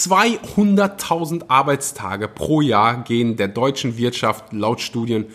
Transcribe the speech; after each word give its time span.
200.000 0.00 1.44
Arbeitstage 1.48 2.26
pro 2.26 2.62
Jahr 2.62 3.04
gehen 3.04 3.36
der 3.36 3.48
deutschen 3.48 3.98
Wirtschaft 3.98 4.52
laut 4.52 4.80
Studien 4.80 5.26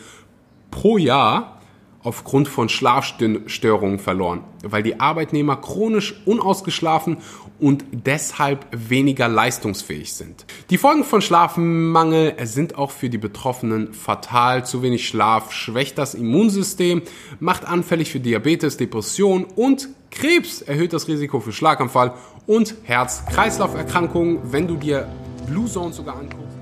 pro 0.72 0.98
Jahr 0.98 1.62
aufgrund 2.02 2.48
von 2.48 2.70
Schlafstörungen 2.70 4.00
verloren, 4.00 4.44
weil 4.64 4.84
die 4.84 5.00
Arbeitnehmer 5.00 5.58
chronisch 5.58 6.22
unausgeschlafen 6.26 7.18
und 7.60 7.86
deshalb 7.92 8.66
weniger 8.72 9.28
leistungsfähig 9.28 10.14
sind. 10.14 10.46
Die 10.70 10.78
Folgen 10.78 11.04
von 11.04 11.22
Schlafmangel 11.22 12.36
sind 12.46 12.78
auch 12.78 12.92
für 12.92 13.10
die 13.10 13.18
Betroffenen 13.18 13.94
fatal. 13.94 14.66
Zu 14.66 14.82
wenig 14.82 15.08
Schlaf 15.08 15.52
schwächt 15.52 15.98
das 15.98 16.14
Immunsystem, 16.14 17.02
macht 17.40 17.66
anfällig 17.66 18.12
für 18.12 18.20
Diabetes, 18.20 18.78
Depression 18.78 19.46
und 19.46 19.90
Krebs, 20.16 20.62
erhöht 20.62 20.94
das 20.94 21.08
Risiko 21.08 21.40
für 21.40 21.52
Schlaganfall 21.52 22.14
und 22.48 22.74
Herz-Kreislauf-Erkrankungen, 22.84 24.40
wenn 24.52 24.68
du 24.68 24.76
dir 24.76 25.08
Blue 25.46 25.68
Zone 25.68 25.94
sogar 25.94 26.18
anguckst. 26.18 26.55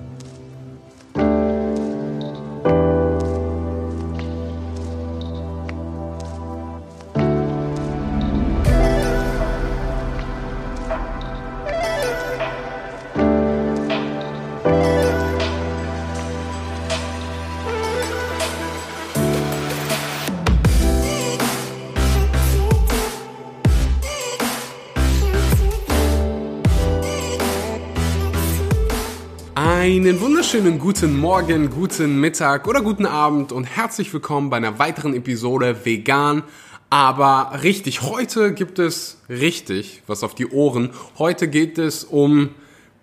Einen 29.84 30.22
wunderschönen 30.22 30.80
guten 30.80 31.20
Morgen, 31.20 31.70
guten 31.70 32.18
Mittag 32.18 32.70
oder 32.70 32.82
guten 32.82 33.06
Abend 33.06 33.52
und 33.52 33.66
herzlich 33.66 34.14
willkommen 34.14 34.50
bei 34.50 34.56
einer 34.56 34.80
weiteren 34.80 35.14
Episode 35.14 35.76
Vegan. 35.84 36.44
Aber 36.90 37.60
richtig, 37.64 38.02
heute 38.02 38.54
gibt 38.54 38.80
es 38.80 39.20
richtig 39.28 40.02
was 40.08 40.24
auf 40.24 40.36
die 40.36 40.48
Ohren. 40.48 40.92
Heute 41.18 41.50
geht 41.50 41.78
es 41.80 42.06
um 42.06 42.52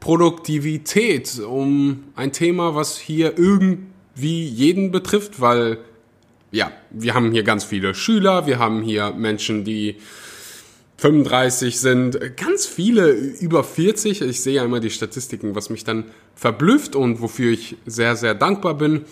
Produktivität, 0.00 1.38
um 1.40 2.04
ein 2.16 2.32
Thema, 2.32 2.74
was 2.74 2.96
hier 2.96 3.36
irgendwie 3.36 4.46
jeden 4.48 4.90
betrifft, 4.90 5.38
weil 5.38 5.76
ja, 6.50 6.72
wir 6.88 7.12
haben 7.12 7.30
hier 7.30 7.42
ganz 7.42 7.62
viele 7.62 7.94
Schüler, 7.94 8.46
wir 8.46 8.58
haben 8.58 8.80
hier 8.80 9.10
Menschen, 9.10 9.64
die 9.64 9.96
35 10.96 11.78
sind, 11.78 12.36
ganz 12.38 12.64
viele 12.64 13.10
über 13.10 13.64
40. 13.64 14.22
Ich 14.22 14.40
sehe 14.40 14.54
ja 14.54 14.64
immer 14.64 14.80
die 14.80 14.90
Statistiken, 14.90 15.54
was 15.54 15.68
mich 15.68 15.84
dann 15.84 16.04
verblüfft 16.40 16.96
und 16.96 17.20
wofür 17.20 17.52
ich 17.52 17.76
sehr, 17.84 18.16
sehr 18.16 18.34
dankbar 18.34 18.72
bin. 18.72 19.04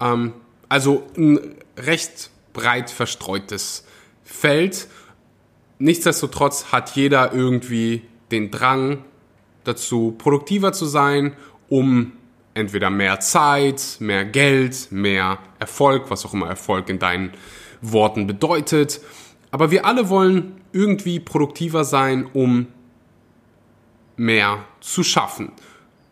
Ähm, 0.00 0.32
also 0.68 1.06
ein 1.16 1.54
recht 1.76 2.30
breit 2.52 2.90
verstreutes 2.90 3.84
Feld. 4.24 4.88
Nichtsdestotrotz 5.78 6.72
hat 6.72 6.96
jeder 6.96 7.32
irgendwie 7.32 8.02
den 8.32 8.50
Drang 8.50 9.04
dazu, 9.62 10.16
produktiver 10.18 10.72
zu 10.72 10.86
sein, 10.86 11.36
um 11.68 12.14
entweder 12.54 12.90
mehr 12.90 13.20
Zeit, 13.20 13.98
mehr 14.00 14.24
Geld, 14.24 14.88
mehr 14.90 15.38
Erfolg, 15.60 16.10
was 16.10 16.26
auch 16.26 16.34
immer 16.34 16.48
Erfolg 16.48 16.88
in 16.88 16.98
deinen 16.98 17.30
Worten 17.80 18.26
bedeutet. 18.26 19.00
Aber 19.52 19.70
wir 19.70 19.86
alle 19.86 20.08
wollen 20.08 20.60
irgendwie 20.72 21.20
produktiver 21.20 21.84
sein, 21.84 22.28
um 22.32 22.66
mehr 24.16 24.64
zu 24.80 25.04
schaffen. 25.04 25.52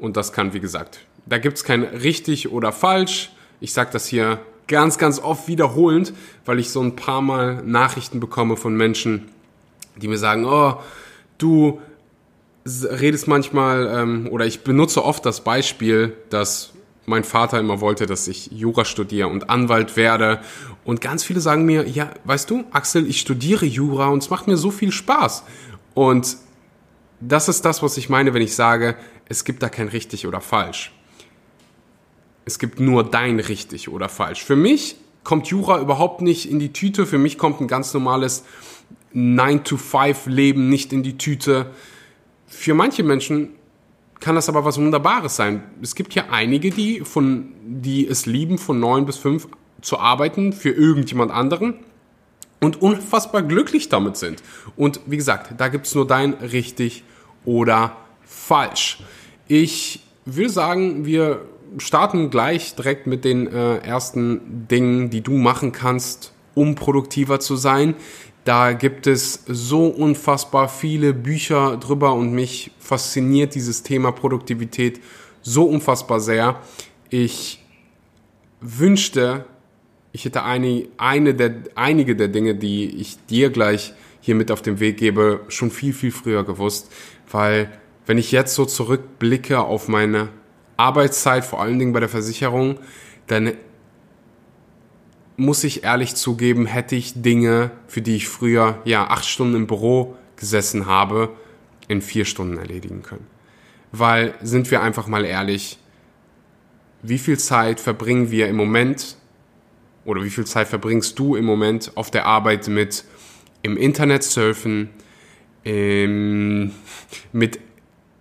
Und 0.01 0.17
das 0.17 0.33
kann, 0.33 0.53
wie 0.53 0.61
gesagt, 0.61 1.01
da 1.27 1.39
gibt 1.39 1.59
es 1.59 1.65
kein 1.65 1.85
richtig 1.85 2.51
oder 2.51 2.73
falsch. 2.73 3.31
Ich 3.61 3.73
sage 3.73 3.91
das 3.93 4.07
hier 4.07 4.41
ganz, 4.67 4.99
ganz 4.99 5.19
oft 5.19 5.49
wiederholend, 5.49 6.13
weil 6.45 6.59
ich 6.59 6.71
so 6.71 6.81
ein 6.81 6.97
paar 6.97 7.21
Mal 7.21 7.63
Nachrichten 7.65 8.21
bekomme 8.21 8.57
von 8.57 8.75
Menschen, 8.75 9.29
die 9.97 10.09
mir 10.09 10.17
sagen, 10.17 10.47
oh, 10.47 10.81
du 11.39 11.81
redest 12.67 13.29
manchmal, 13.29 13.91
ähm, 13.95 14.29
oder 14.31 14.47
ich 14.47 14.63
benutze 14.65 15.05
oft 15.05 15.27
das 15.27 15.43
Beispiel, 15.43 16.17
dass 16.31 16.73
mein 17.07 17.25
Vater 17.25 17.59
immer 17.59 17.81
wollte, 17.81 18.07
dass 18.07 18.29
ich 18.29 18.51
Jura 18.53 18.85
studiere 18.85 19.29
und 19.29 19.51
Anwalt 19.51 19.97
werde. 19.97 20.41
Und 20.85 21.01
ganz 21.01 21.25
viele 21.25 21.41
sagen 21.41 21.65
mir, 21.65 21.89
ja, 21.89 22.11
weißt 22.25 22.49
du, 22.49 22.65
Axel, 22.71 23.07
ich 23.09 23.21
studiere 23.21 23.67
Jura 23.67 24.09
und 24.09 24.23
es 24.23 24.31
macht 24.31 24.47
mir 24.47 24.57
so 24.57 24.71
viel 24.71 24.93
Spaß. 24.93 25.43
Und 25.95 26.37
das 27.21 27.49
ist 27.49 27.65
das, 27.65 27.83
was 27.83 27.97
ich 27.97 28.09
meine, 28.09 28.33
wenn 28.33 28.43
ich 28.43 28.55
sage, 28.55 28.97
es 29.31 29.45
gibt 29.45 29.63
da 29.63 29.69
kein 29.69 29.89
richtig 29.89 30.27
oder 30.27 30.41
falsch. 30.41 30.93
Es 32.45 32.59
gibt 32.59 32.81
nur 32.81 33.09
dein 33.09 33.39
richtig 33.39 33.89
oder 33.89 34.09
falsch. 34.09 34.45
Für 34.45 34.57
mich 34.57 34.97
kommt 35.23 35.47
Jura 35.47 35.81
überhaupt 35.81 36.21
nicht 36.21 36.51
in 36.51 36.59
die 36.59 36.73
Tüte. 36.73 37.07
Für 37.07 37.17
mich 37.17 37.39
kommt 37.39 37.61
ein 37.61 37.69
ganz 37.69 37.95
normales 37.95 38.45
9-to-5-Leben 39.15 40.69
nicht 40.69 40.93
in 40.93 41.05
die 41.05 41.17
Tüte. 41.17 41.71
Für 42.49 42.75
manche 42.75 43.05
Menschen 43.05 43.51
kann 44.19 44.35
das 44.35 44.49
aber 44.49 44.65
was 44.65 44.79
Wunderbares 44.79 45.37
sein. 45.37 45.63
Es 45.81 45.95
gibt 45.95 46.13
ja 46.15 46.25
einige, 46.31 46.71
die, 46.71 47.01
von, 47.01 47.53
die 47.65 48.09
es 48.09 48.27
lieben, 48.27 48.59
von 48.59 48.81
neun 48.81 49.07
bis 49.07 49.17
fünf 49.17 49.47
zu 49.81 50.01
arbeiten 50.01 50.53
für 50.53 50.71
irgendjemand 50.71 51.31
anderen 51.31 51.75
und 52.61 52.83
unfassbar 52.83 53.43
glücklich 53.43 53.89
damit 53.89 54.17
sind. 54.17 54.43
Und 54.77 55.01
wie 55.07 55.17
gesagt, 55.17 55.55
da 55.57 55.69
gibt 55.69 55.87
es 55.87 55.95
nur 55.95 56.07
dein 56.07 56.33
richtig 56.35 57.05
oder 57.45 57.97
falsch. 58.25 58.99
Ich 59.53 59.99
würde 60.27 60.49
sagen, 60.49 61.07
wir 61.07 61.45
starten 61.79 62.31
gleich 62.31 62.77
direkt 62.77 63.09
mit 63.09 63.25
den 63.25 63.49
äh, 63.49 63.79
ersten 63.79 64.69
Dingen, 64.71 65.11
die 65.11 65.23
du 65.23 65.33
machen 65.33 65.73
kannst, 65.73 66.33
um 66.55 66.77
produktiver 66.77 67.41
zu 67.41 67.57
sein. 67.57 67.97
Da 68.45 68.75
gibt 68.75 69.09
es 69.09 69.43
so 69.49 69.89
unfassbar 69.89 70.69
viele 70.69 71.13
Bücher 71.13 71.79
drüber 71.79 72.15
und 72.15 72.33
mich 72.33 72.71
fasziniert 72.79 73.57
dieses 73.57 73.83
Thema 73.83 74.13
Produktivität 74.13 75.01
so 75.43 75.65
unfassbar 75.65 76.21
sehr. 76.21 76.61
Ich 77.09 77.61
wünschte, 78.61 79.47
ich 80.13 80.27
hätte 80.27 80.45
eine, 80.45 80.87
eine 80.97 81.35
der, 81.35 81.57
einige 81.75 82.15
der 82.15 82.29
Dinge, 82.29 82.55
die 82.55 82.85
ich 83.01 83.17
dir 83.27 83.51
gleich 83.51 83.95
hier 84.21 84.37
mit 84.37 84.53
auf 84.53 84.63
den 84.63 84.79
Weg 84.79 84.99
gebe, 84.99 85.41
schon 85.49 85.73
viel, 85.73 85.93
viel 85.93 86.13
früher 86.13 86.45
gewusst. 86.45 86.93
Weil 87.29 87.73
wenn 88.11 88.19
ich 88.19 88.33
jetzt 88.33 88.57
so 88.57 88.65
zurückblicke 88.65 89.61
auf 89.61 89.87
meine 89.87 90.31
Arbeitszeit, 90.77 91.45
vor 91.45 91.61
allen 91.61 91.79
Dingen 91.79 91.93
bei 91.93 92.01
der 92.01 92.09
Versicherung, 92.09 92.81
dann 93.29 93.53
muss 95.37 95.63
ich 95.63 95.85
ehrlich 95.85 96.17
zugeben, 96.17 96.67
hätte 96.67 96.97
ich 96.97 97.23
Dinge, 97.23 97.71
für 97.87 98.03
die 98.03 98.17
ich 98.17 98.27
früher 98.27 98.81
ja 98.85 99.07
acht 99.07 99.25
Stunden 99.25 99.55
im 99.55 99.69
Büro 99.69 100.17
gesessen 100.35 100.87
habe, 100.87 101.29
in 101.87 102.03
vier 102.03 102.25
Stunden 102.25 102.59
erledigen 102.59 103.05
können. 103.05 103.29
Weil, 103.93 104.35
sind 104.43 104.73
wir 104.73 104.83
einfach 104.83 105.07
mal 105.07 105.25
ehrlich, 105.25 105.79
wie 107.03 107.19
viel 107.19 107.39
Zeit 107.39 107.79
verbringen 107.79 108.33
wir 108.33 108.49
im 108.49 108.57
Moment 108.57 109.19
oder 110.05 110.25
wie 110.25 110.31
viel 110.31 110.47
Zeit 110.47 110.67
verbringst 110.67 111.17
du 111.17 111.37
im 111.37 111.45
Moment 111.45 111.93
auf 111.95 112.11
der 112.11 112.27
Arbeit 112.27 112.67
mit 112.67 113.05
im 113.63 113.77
Internet 113.77 114.25
surfen, 114.25 114.91
im, 115.63 116.73
mit 117.33 117.61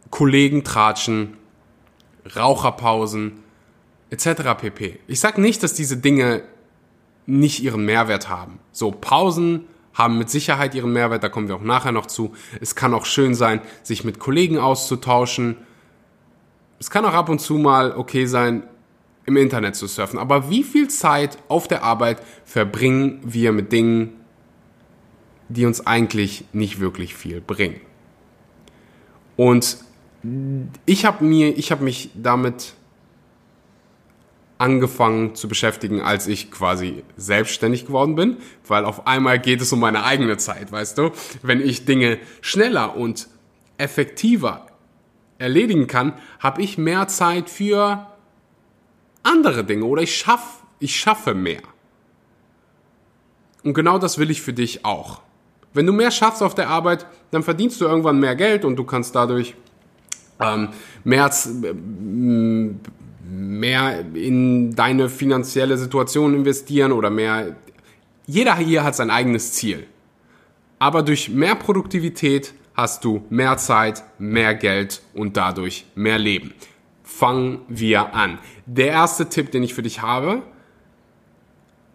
Kollegen 0.10 0.64
tratschen, 0.64 1.38
Raucherpausen 2.36 3.44
etc. 4.10 4.28
pp. 4.60 5.00
Ich 5.08 5.20
sage 5.20 5.42
nicht, 5.42 5.64
dass 5.64 5.74
diese 5.74 5.98
Dinge 5.98 6.44
nicht 7.26 7.62
ihren 7.62 7.86
Mehrwert 7.86 8.30
haben. 8.30 8.60
So, 8.72 8.92
Pausen 8.92 9.66
haben 9.94 10.18
mit 10.18 10.30
Sicherheit 10.30 10.74
ihren 10.76 10.94
Mehrwert, 10.94 11.24
da 11.24 11.30
kommen 11.30 11.48
wir 11.48 11.56
auch 11.56 11.62
nachher 11.62 11.92
noch 11.92 12.06
zu. 12.06 12.34
Es 12.62 12.76
kann 12.76 12.94
auch 12.94 13.06
schön 13.06 13.36
sein, 13.36 13.62
sich 13.84 14.04
mit 14.04 14.20
Kollegen 14.20 14.58
auszutauschen. 14.58 15.58
Es 16.80 16.90
kann 16.90 17.06
auch 17.06 17.14
ab 17.14 17.30
und 17.30 17.40
zu 17.40 17.56
mal 17.56 17.92
okay 17.92 18.26
sein, 18.26 18.64
im 19.26 19.38
Internet 19.38 19.76
zu 19.76 19.88
surfen. 19.88 20.18
Aber 20.18 20.50
wie 20.50 20.64
viel 20.64 20.88
Zeit 20.88 21.38
auf 21.50 21.68
der 21.68 21.84
Arbeit 21.84 22.22
verbringen 22.46 23.20
wir 23.24 23.52
mit 23.52 23.72
Dingen, 23.72 24.14
die 25.50 25.66
uns 25.66 25.86
eigentlich 25.86 26.46
nicht 26.52 26.80
wirklich 26.80 27.16
viel 27.16 27.42
bringen? 27.42 27.80
Und 29.36 29.78
ich 30.86 31.06
habe 31.06 31.24
mir, 31.24 31.58
ich 31.58 31.72
habe 31.72 31.84
mich 31.84 32.10
damit 32.14 32.74
angefangen 34.58 35.36
zu 35.36 35.48
beschäftigen, 35.48 36.02
als 36.02 36.28
ich 36.28 36.52
quasi 36.52 37.04
selbstständig 37.16 37.86
geworden 37.86 38.16
bin, 38.16 38.38
weil 38.68 38.84
auf 38.84 39.08
einmal 39.08 39.40
geht 39.40 39.62
es 39.62 39.72
um 39.72 39.80
meine 39.80 40.04
eigene 40.04 40.38
Zeit, 40.38 40.72
weißt 40.72 40.98
du? 40.98 41.12
Wenn 41.42 41.62
ich 41.62 41.86
Dinge 41.86 42.20
schneller 42.42 42.98
und 42.98 43.30
effektiver 43.78 44.68
erledigen 45.38 45.88
kann, 45.88 46.14
habe 46.40 46.62
ich 46.62 46.78
mehr 46.78 47.08
Zeit 47.08 47.50
für 47.50 48.06
andere 49.24 49.64
Dinge 49.64 49.86
oder 49.86 50.02
ich 50.02 50.18
schaff, 50.18 50.64
ich 50.80 51.00
schaffe 51.00 51.34
mehr. 51.34 51.62
Und 53.64 53.74
genau 53.74 53.98
das 53.98 54.18
will 54.18 54.30
ich 54.30 54.42
für 54.42 54.54
dich 54.54 54.84
auch. 54.84 55.22
Wenn 55.74 55.86
du 55.86 55.94
mehr 55.94 56.12
schaffst 56.12 56.44
auf 56.44 56.56
der 56.56 56.70
Arbeit, 56.70 57.06
dann 57.32 57.44
verdienst 57.44 57.80
du 57.80 57.86
irgendwann 57.86 58.20
mehr 58.20 58.36
Geld 58.36 58.66
und 58.66 58.76
du 58.76 58.84
kannst 58.84 59.16
dadurch 59.16 59.56
ähm, 60.40 60.70
mehr, 61.04 61.24
als, 61.24 61.50
mehr 63.24 64.06
in 64.14 64.76
deine 64.76 65.10
finanzielle 65.10 65.78
Situation 65.78 66.34
investieren 66.34 66.92
oder 66.92 67.10
mehr. 67.10 67.56
Jeder 68.26 68.56
hier 68.56 68.84
hat 68.84 68.96
sein 68.96 69.10
eigenes 69.10 69.54
Ziel. 69.54 69.86
Aber 70.78 71.04
durch 71.04 71.30
mehr 71.30 71.56
Produktivität 71.56 72.54
hast 72.74 73.04
du 73.04 73.26
mehr 73.30 73.58
Zeit, 73.58 74.04
mehr 74.18 74.56
Geld 74.56 75.02
und 75.14 75.36
dadurch 75.36 75.86
mehr 75.96 76.18
Leben. 76.18 76.54
Fangen 77.04 77.60
wir 77.68 78.14
an. 78.14 78.40
Der 78.66 78.88
erste 78.88 79.28
Tipp, 79.28 79.52
den 79.52 79.64
ich 79.64 79.74
für 79.74 79.82
dich 79.82 80.02
habe, 80.02 80.44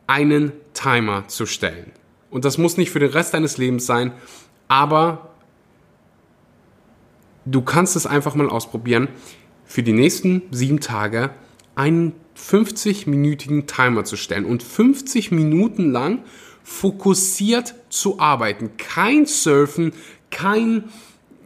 einen 0.07 0.53
Timer 0.75 1.27
zu 1.29 1.47
stellen. 1.47 1.93
Und 2.31 2.45
das 2.45 2.59
muss 2.59 2.77
nicht 2.77 2.91
für 2.91 2.99
den 2.99 3.11
Rest 3.11 3.33
deines 3.33 3.57
Lebens 3.57 3.87
sein, 3.87 4.13
aber 4.69 5.34
du 7.47 7.63
kannst 7.63 7.97
es 7.97 8.07
einfach 8.07 8.35
mal 8.35 8.49
ausprobieren, 8.49 9.09
für 9.65 9.83
die 9.83 9.93
nächsten 9.93 10.43
sieben 10.51 10.81
Tage 10.81 11.31
einen 11.75 12.13
50-minütigen 12.37 13.67
Timer 13.67 14.05
zu 14.05 14.17
stellen 14.17 14.45
und 14.45 14.63
50 14.63 15.31
Minuten 15.31 15.91
lang 15.91 16.21
fokussiert 16.63 17.75
zu 17.89 18.19
arbeiten. 18.19 18.77
Kein 18.77 19.27
Surfen, 19.27 19.93
kein 20.31 20.85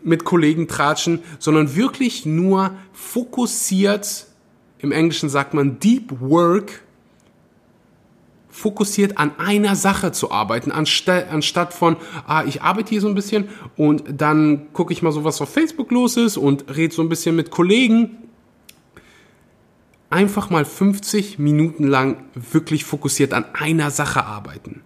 mit 0.03 0.25
Kollegen 0.25 0.69
tratschen, 0.69 1.21
sondern 1.39 1.75
wirklich 1.77 2.25
nur 2.25 2.73
fokussiert, 2.93 4.27
im 4.79 4.93
Englischen 4.93 5.29
sagt 5.29 5.55
man 5.55 5.81
Deep 5.81 6.21
Work, 6.21 6.83
fokussiert 8.59 9.19
an 9.19 9.39
einer 9.39 9.77
Sache 9.77 10.11
zu 10.11 10.33
arbeiten, 10.33 10.73
anstatt, 10.73 11.31
anstatt 11.31 11.73
von, 11.73 11.97
ah, 12.27 12.45
ich 12.45 12.61
arbeite 12.61 12.91
hier 12.91 13.01
so 13.01 13.09
ein 13.09 13.15
bisschen 13.15 13.49
und 13.77 14.03
dann 14.09 14.73
gucke 14.73 14.93
ich 14.93 15.01
mal 15.01 15.13
so, 15.13 15.23
was 15.23 15.41
auf 15.41 15.53
Facebook 15.53 15.93
los 15.93 16.17
ist 16.17 16.37
und 16.37 16.75
rede 16.75 16.93
so 16.93 17.03
ein 17.03 17.09
bisschen 17.09 17.37
mit 17.37 17.51
Kollegen. 17.51 18.17
Einfach 20.11 20.51
mal 20.51 20.65
50 20.65 21.39
Minuten 21.39 21.87
lang 21.87 22.25
wirklich 22.35 22.85
fokussiert 22.85 23.33
an 23.33 23.45
einer 23.55 23.91
Sache 23.91 24.25
arbeiten. 24.25 24.83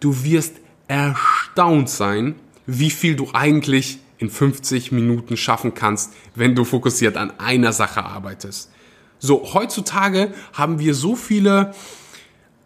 Du 0.00 0.24
wirst 0.24 0.56
erstaunt 0.88 1.90
sein, 1.90 2.36
wie 2.66 2.90
viel 2.90 3.16
du 3.16 3.28
eigentlich 3.34 3.98
in 4.16 4.30
50 4.30 4.92
Minuten 4.92 5.36
schaffen 5.36 5.74
kannst, 5.74 6.14
wenn 6.34 6.54
du 6.54 6.64
fokussiert 6.64 7.16
an 7.16 7.38
einer 7.38 7.72
Sache 7.72 8.04
arbeitest. 8.04 8.70
So, 9.18 9.52
heutzutage 9.52 10.32
haben 10.52 10.78
wir 10.78 10.94
so 10.94 11.16
viele 11.16 11.74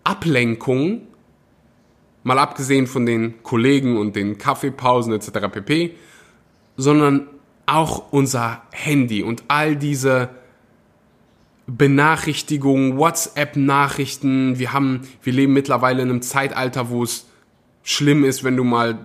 Ablenkungen, 0.07 1.03
mal 2.23 2.39
abgesehen 2.39 2.87
von 2.87 3.07
den 3.07 3.43
Kollegen 3.43 3.97
und 3.97 4.15
den 4.15 4.39
Kaffeepausen 4.39 5.13
etc. 5.13 5.49
pp, 5.51 5.95
sondern 6.77 7.27
auch 7.67 8.13
unser 8.13 8.63
Handy 8.71 9.23
und 9.25 9.45
all 9.49 9.75
diese 9.75 10.31
Benachrichtigungen, 11.67 12.97
WhatsApp-Nachrichten. 12.97 14.61
Wir 14.61 14.73
haben, 14.73 15.01
wir 15.23 15.33
leben 15.33 15.53
mittlerweile 15.53 16.03
in 16.03 16.11
einem 16.11 16.23
Zeitalter, 16.23 16.91
wo 16.91 17.03
es 17.03 17.27
schlimm 17.83 18.25
ist, 18.25 18.45
wenn 18.45 18.57
du 18.57 18.63
mal 18.63 19.01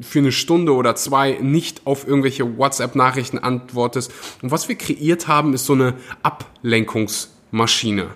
für 0.00 0.20
eine 0.20 0.32
Stunde 0.32 0.74
oder 0.74 0.94
zwei 0.94 1.38
nicht 1.40 1.86
auf 1.86 2.06
irgendwelche 2.06 2.56
WhatsApp-Nachrichten 2.56 3.38
antwortest. 3.38 4.12
Und 4.42 4.52
was 4.52 4.68
wir 4.68 4.76
kreiert 4.76 5.26
haben, 5.26 5.54
ist 5.54 5.66
so 5.66 5.72
eine 5.72 5.94
Ablenkungsmaschine. 6.22 8.08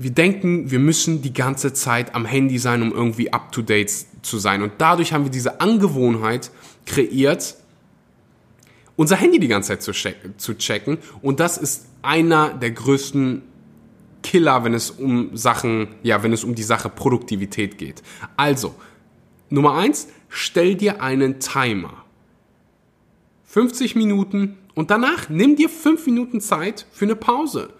Wir 0.00 0.12
denken, 0.12 0.70
wir 0.70 0.78
müssen 0.78 1.20
die 1.20 1.34
ganze 1.34 1.74
Zeit 1.74 2.14
am 2.14 2.24
Handy 2.24 2.58
sein, 2.58 2.80
um 2.80 2.90
irgendwie 2.90 3.34
up-to-date 3.34 4.06
zu 4.22 4.38
sein. 4.38 4.62
Und 4.62 4.72
dadurch 4.78 5.12
haben 5.12 5.24
wir 5.24 5.30
diese 5.30 5.60
Angewohnheit 5.60 6.50
kreiert, 6.86 7.56
unser 8.96 9.16
Handy 9.16 9.38
die 9.38 9.48
ganze 9.48 9.68
Zeit 9.68 9.82
zu, 9.82 9.92
zu 10.38 10.56
checken. 10.56 10.96
Und 11.20 11.38
das 11.38 11.58
ist 11.58 11.84
einer 12.00 12.54
der 12.54 12.70
größten 12.70 13.42
Killer, 14.22 14.64
wenn 14.64 14.72
es 14.72 14.90
um 14.90 15.36
Sachen, 15.36 15.88
ja, 16.02 16.22
wenn 16.22 16.32
es 16.32 16.44
um 16.44 16.54
die 16.54 16.62
Sache 16.62 16.88
Produktivität 16.88 17.76
geht. 17.76 18.02
Also, 18.38 18.74
Nummer 19.50 19.74
eins, 19.74 20.08
stell 20.30 20.76
dir 20.76 21.02
einen 21.02 21.40
Timer. 21.40 22.04
50 23.44 23.96
Minuten 23.96 24.56
und 24.74 24.90
danach 24.90 25.28
nimm 25.28 25.56
dir 25.56 25.68
5 25.68 26.06
Minuten 26.06 26.40
Zeit 26.40 26.86
für 26.90 27.04
eine 27.04 27.16
Pause. 27.16 27.74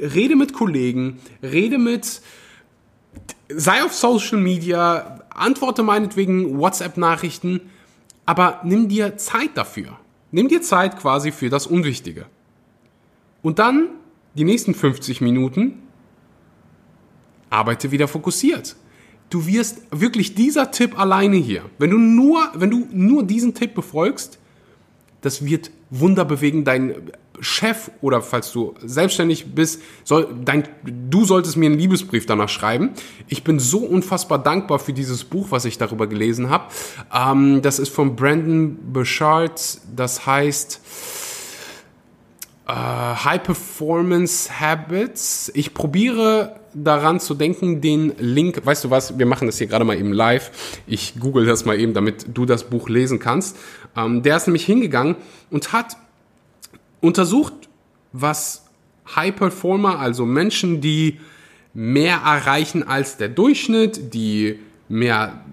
Rede 0.00 0.36
mit 0.36 0.52
Kollegen, 0.52 1.18
rede 1.42 1.78
mit, 1.78 2.20
sei 3.48 3.82
auf 3.82 3.92
Social 3.92 4.38
Media, 4.38 5.20
antworte 5.30 5.82
meinetwegen 5.82 6.58
WhatsApp-Nachrichten, 6.58 7.60
aber 8.26 8.60
nimm 8.64 8.88
dir 8.88 9.16
Zeit 9.16 9.50
dafür. 9.54 9.98
Nimm 10.30 10.48
dir 10.48 10.60
Zeit 10.60 10.98
quasi 10.98 11.32
für 11.32 11.48
das 11.48 11.66
Unwichtige. 11.66 12.26
Und 13.42 13.58
dann 13.58 13.88
die 14.34 14.44
nächsten 14.44 14.74
50 14.74 15.20
Minuten 15.20 15.82
arbeite 17.50 17.90
wieder 17.90 18.08
fokussiert. 18.08 18.76
Du 19.30 19.46
wirst 19.46 19.82
wirklich 19.90 20.34
dieser 20.34 20.70
Tipp 20.70 20.98
alleine 20.98 21.36
hier, 21.36 21.64
wenn 21.78 21.90
du 21.90 21.98
nur, 21.98 22.50
wenn 22.54 22.70
du 22.70 22.86
nur 22.92 23.22
diesen 23.22 23.54
Tipp 23.54 23.74
befolgst, 23.74 24.38
das 25.20 25.44
wird 25.44 25.70
Wunder 25.90 26.24
bewegen. 26.24 26.64
Dein 26.64 26.94
Chef 27.40 27.90
oder 28.00 28.22
falls 28.22 28.52
du 28.52 28.74
selbstständig 28.84 29.54
bist, 29.54 29.82
soll, 30.04 30.28
dein, 30.44 30.64
du 30.84 31.24
solltest 31.24 31.56
mir 31.56 31.66
einen 31.66 31.78
Liebesbrief 31.78 32.26
danach 32.26 32.48
schreiben. 32.48 32.90
Ich 33.28 33.44
bin 33.44 33.58
so 33.58 33.78
unfassbar 33.78 34.38
dankbar 34.38 34.78
für 34.78 34.92
dieses 34.92 35.24
Buch, 35.24 35.48
was 35.50 35.64
ich 35.64 35.78
darüber 35.78 36.06
gelesen 36.06 36.50
habe. 36.50 36.64
Ähm, 37.12 37.62
das 37.62 37.78
ist 37.78 37.94
von 37.94 38.16
Brandon 38.16 38.78
Burchard. 38.92 39.80
Das 39.94 40.26
heißt 40.26 40.80
äh, 42.68 42.72
High 42.72 43.42
Performance 43.42 44.60
Habits. 44.60 45.50
Ich 45.54 45.74
probiere 45.74 46.60
daran 46.74 47.18
zu 47.18 47.34
denken, 47.34 47.80
den 47.80 48.12
Link, 48.18 48.64
weißt 48.64 48.84
du 48.84 48.90
was, 48.90 49.18
wir 49.18 49.26
machen 49.26 49.46
das 49.46 49.58
hier 49.58 49.66
gerade 49.66 49.84
mal 49.84 49.96
eben 49.96 50.12
live. 50.12 50.80
Ich 50.86 51.18
google 51.18 51.46
das 51.46 51.64
mal 51.64 51.78
eben, 51.78 51.94
damit 51.94 52.26
du 52.34 52.44
das 52.44 52.64
Buch 52.64 52.88
lesen 52.88 53.18
kannst. 53.18 53.56
Ähm, 53.96 54.22
der 54.22 54.36
ist 54.36 54.46
nämlich 54.46 54.64
hingegangen 54.64 55.16
und 55.50 55.72
hat 55.72 55.96
untersucht, 57.00 57.68
was 58.12 58.66
High 59.14 59.34
Performer, 59.34 59.98
also 59.98 60.26
Menschen, 60.26 60.80
die 60.80 61.18
mehr 61.74 62.16
erreichen 62.16 62.82
als 62.82 63.16
der 63.16 63.28
Durchschnitt, 63.28 64.14
die 64.14 64.58
mehr, 64.88 65.44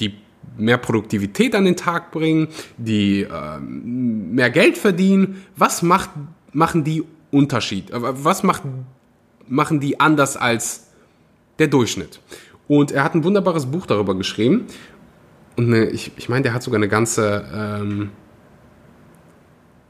die 0.00 0.14
mehr 0.56 0.78
Produktivität 0.78 1.54
an 1.54 1.64
den 1.64 1.76
Tag 1.76 2.10
bringen, 2.10 2.48
die 2.76 3.22
äh, 3.22 3.60
mehr 3.60 4.50
Geld 4.50 4.76
verdienen, 4.76 5.44
was 5.56 5.82
macht, 5.82 6.10
machen 6.52 6.84
die 6.84 7.04
Unterschied? 7.30 7.90
Äh, 7.90 7.96
was 8.00 8.42
macht, 8.42 8.62
machen 9.46 9.80
die 9.80 10.00
anders 10.00 10.36
als 10.36 10.88
der 11.58 11.68
Durchschnitt? 11.68 12.20
Und 12.66 12.90
er 12.90 13.04
hat 13.04 13.14
ein 13.14 13.24
wunderbares 13.24 13.66
Buch 13.66 13.86
darüber 13.86 14.14
geschrieben. 14.14 14.66
Und 15.56 15.72
eine, 15.72 15.86
ich, 15.90 16.12
ich 16.16 16.28
meine, 16.28 16.42
der 16.42 16.54
hat 16.54 16.62
sogar 16.62 16.78
eine 16.78 16.88
ganze 16.88 17.44
ähm, 17.54 18.10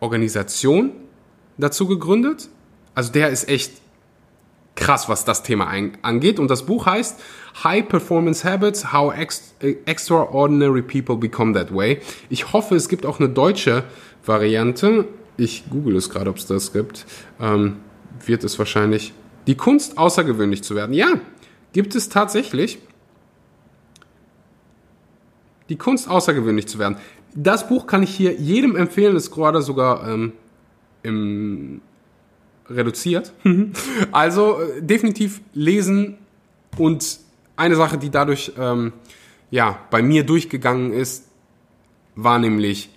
Organisation 0.00 0.92
dazu 1.56 1.86
gegründet. 1.86 2.48
Also 2.94 3.12
der 3.12 3.30
ist 3.30 3.48
echt 3.48 3.72
krass, 4.74 5.08
was 5.08 5.24
das 5.24 5.42
Thema 5.42 5.68
angeht. 6.02 6.38
Und 6.38 6.48
das 6.50 6.64
Buch 6.64 6.86
heißt 6.86 7.20
High 7.64 7.88
Performance 7.88 8.48
Habits, 8.48 8.92
How 8.92 9.12
Ex 9.12 9.54
Extraordinary 9.60 10.82
People 10.82 11.16
Become 11.16 11.52
That 11.52 11.74
Way. 11.74 12.00
Ich 12.30 12.52
hoffe, 12.52 12.76
es 12.76 12.88
gibt 12.88 13.04
auch 13.04 13.18
eine 13.18 13.28
deutsche 13.28 13.84
Variante. 14.24 15.06
Ich 15.36 15.64
google 15.68 15.96
es 15.96 16.10
gerade, 16.10 16.30
ob 16.30 16.36
es 16.36 16.46
das 16.46 16.72
gibt. 16.72 17.06
Ähm, 17.40 17.76
wird 18.24 18.44
es 18.44 18.58
wahrscheinlich. 18.58 19.12
Die 19.46 19.56
Kunst, 19.56 19.98
außergewöhnlich 19.98 20.62
zu 20.62 20.74
werden. 20.74 20.92
Ja, 20.92 21.08
gibt 21.72 21.94
es 21.94 22.08
tatsächlich. 22.08 22.78
Die 25.68 25.76
Kunst, 25.76 26.08
außergewöhnlich 26.08 26.66
zu 26.66 26.78
werden 26.78 26.96
das 27.34 27.68
Buch 27.68 27.86
kann 27.86 28.02
ich 28.02 28.14
hier 28.14 28.34
jedem 28.34 28.76
empfehlen, 28.76 29.16
ist 29.16 29.30
gerade 29.30 29.62
sogar 29.62 30.08
ähm, 30.08 30.32
im 31.02 31.80
reduziert. 32.68 33.32
also 34.12 34.60
äh, 34.60 34.82
definitiv 34.82 35.40
lesen 35.54 36.18
und 36.76 37.18
eine 37.56 37.76
Sache, 37.76 37.98
die 37.98 38.10
dadurch 38.10 38.52
ähm, 38.58 38.92
ja 39.50 39.78
bei 39.90 40.02
mir 40.02 40.24
durchgegangen 40.24 40.92
ist, 40.92 41.24
war 42.14 42.38
nämlich 42.38 42.90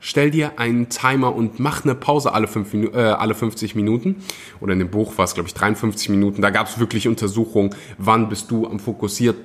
stell 0.00 0.30
dir 0.30 0.58
einen 0.58 0.88
Timer 0.88 1.34
und 1.34 1.58
mach 1.58 1.84
eine 1.84 1.94
Pause 1.94 2.32
alle, 2.32 2.46
fünf 2.46 2.72
Minu 2.72 2.90
äh, 2.90 3.00
alle 3.00 3.34
50 3.34 3.74
Minuten. 3.74 4.16
Oder 4.60 4.74
in 4.74 4.78
dem 4.78 4.90
Buch 4.90 5.18
war 5.18 5.24
es, 5.24 5.34
glaube 5.34 5.48
ich, 5.48 5.54
53 5.54 6.10
Minuten. 6.10 6.42
Da 6.42 6.50
gab 6.50 6.68
es 6.68 6.78
wirklich 6.78 7.08
Untersuchungen, 7.08 7.74
wann 7.98 8.28
bist 8.28 8.50
du 8.50 8.66
am 8.66 8.78
fokussiert 8.78 9.36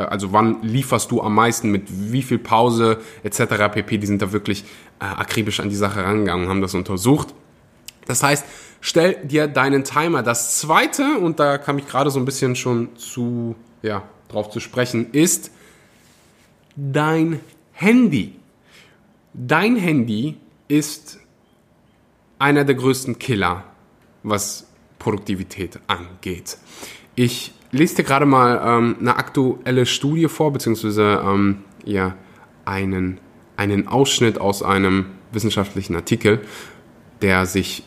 also 0.00 0.32
wann 0.32 0.62
lieferst 0.62 1.10
du 1.10 1.22
am 1.22 1.34
meisten, 1.34 1.70
mit 1.70 1.84
wie 1.88 2.22
viel 2.22 2.38
Pause 2.38 2.98
etc. 3.22 3.72
pp. 3.72 3.98
Die 3.98 4.06
sind 4.06 4.22
da 4.22 4.32
wirklich 4.32 4.64
äh, 5.00 5.04
akribisch 5.04 5.60
an 5.60 5.68
die 5.68 5.76
Sache 5.76 6.02
rangegangen 6.02 6.44
und 6.44 6.50
haben 6.50 6.62
das 6.62 6.74
untersucht. 6.74 7.34
Das 8.06 8.22
heißt, 8.22 8.44
stell 8.80 9.16
dir 9.24 9.48
deinen 9.48 9.84
Timer. 9.84 10.22
Das 10.22 10.58
zweite, 10.58 11.18
und 11.18 11.38
da 11.40 11.58
kam 11.58 11.78
ich 11.78 11.86
gerade 11.86 12.10
so 12.10 12.18
ein 12.18 12.24
bisschen 12.24 12.56
schon 12.56 12.96
zu, 12.96 13.54
ja, 13.82 14.02
drauf 14.28 14.50
zu 14.50 14.60
sprechen, 14.60 15.10
ist 15.12 15.50
dein 16.76 17.40
Handy. 17.72 18.34
Dein 19.34 19.76
Handy 19.76 20.36
ist 20.68 21.18
einer 22.38 22.64
der 22.64 22.74
größten 22.74 23.18
Killer, 23.18 23.64
was 24.22 24.66
Produktivität 24.98 25.80
angeht. 25.86 26.58
Ich 27.14 27.52
lese 27.70 27.96
dir 27.96 28.04
gerade 28.04 28.26
mal 28.26 28.60
ähm, 28.64 28.96
eine 29.00 29.16
aktuelle 29.16 29.86
Studie 29.86 30.28
vor, 30.28 30.52
beziehungsweise 30.52 31.22
ähm, 31.24 31.64
ja, 31.84 32.14
einen, 32.64 33.18
einen 33.56 33.88
Ausschnitt 33.88 34.40
aus 34.40 34.62
einem 34.62 35.06
wissenschaftlichen 35.32 35.94
Artikel, 35.94 36.40
der 37.20 37.46
sich 37.46 37.84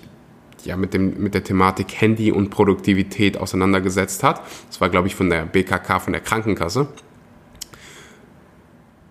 ja, 0.63 0.77
mit, 0.77 0.93
dem, 0.93 1.21
mit 1.21 1.33
der 1.33 1.43
Thematik 1.43 2.00
Handy 2.00 2.31
und 2.31 2.50
Produktivität 2.50 3.38
auseinandergesetzt 3.38 4.23
hat. 4.23 4.41
Das 4.67 4.79
war, 4.79 4.89
glaube 4.89 5.07
ich, 5.07 5.15
von 5.15 5.29
der 5.29 5.45
BKK, 5.45 6.00
von 6.00 6.13
der 6.13 6.21
Krankenkasse. 6.21 6.88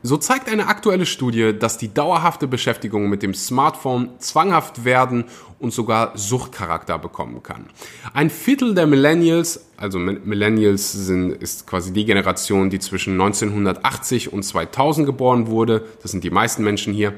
So 0.02 0.16
zeigt 0.16 0.48
eine 0.48 0.66
aktuelle 0.66 1.04
Studie, 1.04 1.52
dass 1.58 1.76
die 1.76 1.92
dauerhafte 1.92 2.48
Beschäftigung 2.48 3.10
mit 3.10 3.22
dem 3.22 3.34
Smartphone 3.34 4.08
zwanghaft 4.18 4.86
werden 4.86 5.24
und 5.58 5.74
sogar 5.74 6.16
Suchtcharakter 6.16 6.98
bekommen 6.98 7.42
kann. 7.42 7.66
Ein 8.14 8.30
Viertel 8.30 8.74
der 8.74 8.86
Millennials, 8.86 9.66
also 9.76 9.98
Millennials 9.98 10.90
sind, 10.90 11.32
ist 11.32 11.66
quasi 11.66 11.92
die 11.92 12.06
Generation, 12.06 12.70
die 12.70 12.78
zwischen 12.78 13.12
1980 13.12 14.32
und 14.32 14.42
2000 14.42 15.04
geboren 15.04 15.48
wurde, 15.48 15.84
das 16.00 16.12
sind 16.12 16.24
die 16.24 16.30
meisten 16.30 16.64
Menschen 16.64 16.94
hier, 16.94 17.12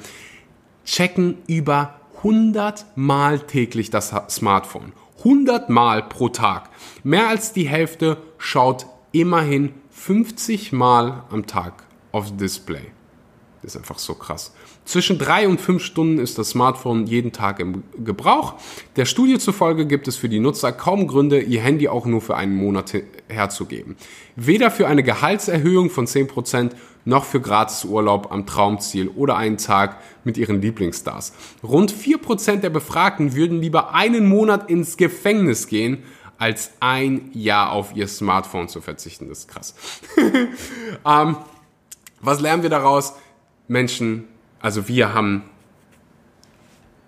checken 0.84 1.38
über 1.46 2.00
100 2.16 2.84
Mal 2.96 3.38
täglich 3.38 3.90
das 3.90 4.12
Smartphone. 4.28 4.92
100 5.18 5.70
Mal 5.70 6.02
pro 6.02 6.30
Tag. 6.30 6.68
Mehr 7.04 7.28
als 7.28 7.52
die 7.52 7.68
Hälfte 7.68 8.16
schaut 8.38 8.86
immerhin 9.12 9.72
50 9.92 10.72
Mal 10.72 11.22
am 11.30 11.46
Tag 11.46 11.84
aufs 12.12 12.36
Display. 12.36 12.86
Das 13.62 13.74
ist 13.74 13.80
einfach 13.80 14.00
so 14.00 14.14
krass. 14.14 14.52
Zwischen 14.84 15.18
drei 15.18 15.46
und 15.46 15.60
fünf 15.60 15.84
Stunden 15.84 16.18
ist 16.18 16.36
das 16.36 16.50
Smartphone 16.50 17.06
jeden 17.06 17.30
Tag 17.30 17.60
im 17.60 17.84
Gebrauch. 18.04 18.54
Der 18.96 19.04
Studie 19.04 19.38
zufolge 19.38 19.86
gibt 19.86 20.08
es 20.08 20.16
für 20.16 20.28
die 20.28 20.40
Nutzer 20.40 20.72
kaum 20.72 21.06
Gründe, 21.06 21.40
ihr 21.40 21.60
Handy 21.60 21.86
auch 21.86 22.04
nur 22.04 22.20
für 22.20 22.34
einen 22.34 22.56
Monat 22.56 22.92
herzugeben. 23.28 23.96
Weder 24.34 24.72
für 24.72 24.88
eine 24.88 25.04
Gehaltserhöhung 25.04 25.90
von 25.90 26.06
10% 26.06 26.72
noch 27.04 27.24
für 27.24 27.40
Gratisurlaub 27.40 28.32
am 28.32 28.46
Traumziel 28.46 29.08
oder 29.08 29.36
einen 29.36 29.58
Tag 29.58 30.00
mit 30.24 30.36
ihren 30.38 30.60
Lieblingsstars. 30.60 31.32
Rund 31.62 31.92
4% 31.92 32.56
der 32.56 32.70
Befragten 32.70 33.36
würden 33.36 33.60
lieber 33.60 33.94
einen 33.94 34.28
Monat 34.28 34.68
ins 34.70 34.96
Gefängnis 34.96 35.68
gehen, 35.68 36.02
als 36.36 36.72
ein 36.80 37.30
Jahr 37.32 37.70
auf 37.70 37.94
ihr 37.94 38.08
Smartphone 38.08 38.68
zu 38.68 38.80
verzichten. 38.80 39.28
Das 39.28 39.40
ist 39.40 39.48
krass. 39.48 39.74
ähm, 41.06 41.36
was 42.22 42.40
lernen 42.40 42.62
wir 42.62 42.70
daraus? 42.70 43.14
Menschen, 43.68 44.28
also 44.60 44.88
wir 44.88 45.12
haben 45.12 45.42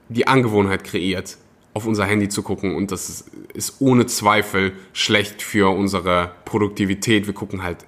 die 0.08 0.26
Angewohnheit 0.26 0.84
kreiert, 0.84 1.38
auf 1.72 1.86
unser 1.86 2.04
Handy 2.04 2.28
zu 2.28 2.42
gucken 2.42 2.74
und 2.74 2.90
das 2.90 3.24
ist, 3.54 3.80
ohne 3.80 4.06
Zweifel 4.06 4.72
schlecht 4.92 5.42
für 5.42 5.74
unsere 5.74 6.32
Produktivität. 6.44 7.26
Wir 7.26 7.34
gucken 7.34 7.62
halt 7.62 7.86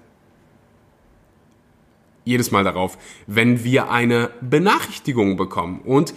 jedes 2.25 2.50
Mal 2.50 2.64
darauf, 2.64 2.99
wenn 3.26 3.62
wir 3.62 3.90
eine 3.90 4.30
Benachrichtigung 4.40 5.37
bekommen. 5.37 5.80
Und 5.85 6.14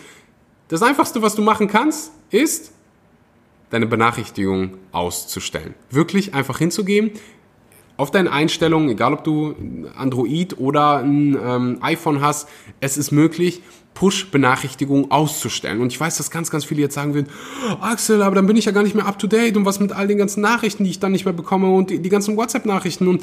das 0.67 0.81
Einfachste, 0.81 1.21
was 1.21 1.35
du 1.35 1.43
machen 1.43 1.67
kannst, 1.67 2.11
ist, 2.31 2.73
deine 3.69 3.85
Benachrichtigung 3.85 4.77
auszustellen. 4.91 5.75
Wirklich 5.91 6.33
einfach 6.33 6.57
hinzugeben, 6.57 7.11
auf 7.99 8.11
deinen 8.11 8.29
Einstellungen, 8.29 8.87
egal 8.87 9.11
ob 9.11 9.25
du 9.25 9.55
Android 9.93 10.57
oder 10.57 10.99
ein 10.99 11.37
ähm, 11.43 11.77
iPhone 11.81 12.21
hast, 12.21 12.47
es 12.79 12.97
ist 12.97 13.11
möglich, 13.11 13.61
Push-Benachrichtigungen 13.93 15.11
auszustellen. 15.11 15.81
Und 15.81 15.91
ich 15.91 15.99
weiß, 15.99 16.15
dass 16.15 16.31
ganz, 16.31 16.49
ganz 16.49 16.63
viele 16.63 16.79
jetzt 16.79 16.95
sagen 16.95 17.13
würden, 17.13 17.27
Axel, 17.81 18.21
aber 18.21 18.35
dann 18.35 18.47
bin 18.47 18.55
ich 18.55 18.63
ja 18.63 18.71
gar 18.71 18.83
nicht 18.83 18.95
mehr 18.95 19.05
up 19.05 19.19
to 19.19 19.27
date 19.27 19.57
und 19.57 19.65
was 19.65 19.81
mit 19.81 19.91
all 19.91 20.07
den 20.07 20.17
ganzen 20.17 20.39
Nachrichten, 20.39 20.85
die 20.85 20.91
ich 20.91 20.99
dann 20.99 21.11
nicht 21.11 21.25
mehr 21.25 21.33
bekomme 21.33 21.69
und 21.69 21.89
die, 21.89 21.99
die 21.99 22.07
ganzen 22.07 22.37
WhatsApp-Nachrichten 22.37 23.05
und 23.09 23.21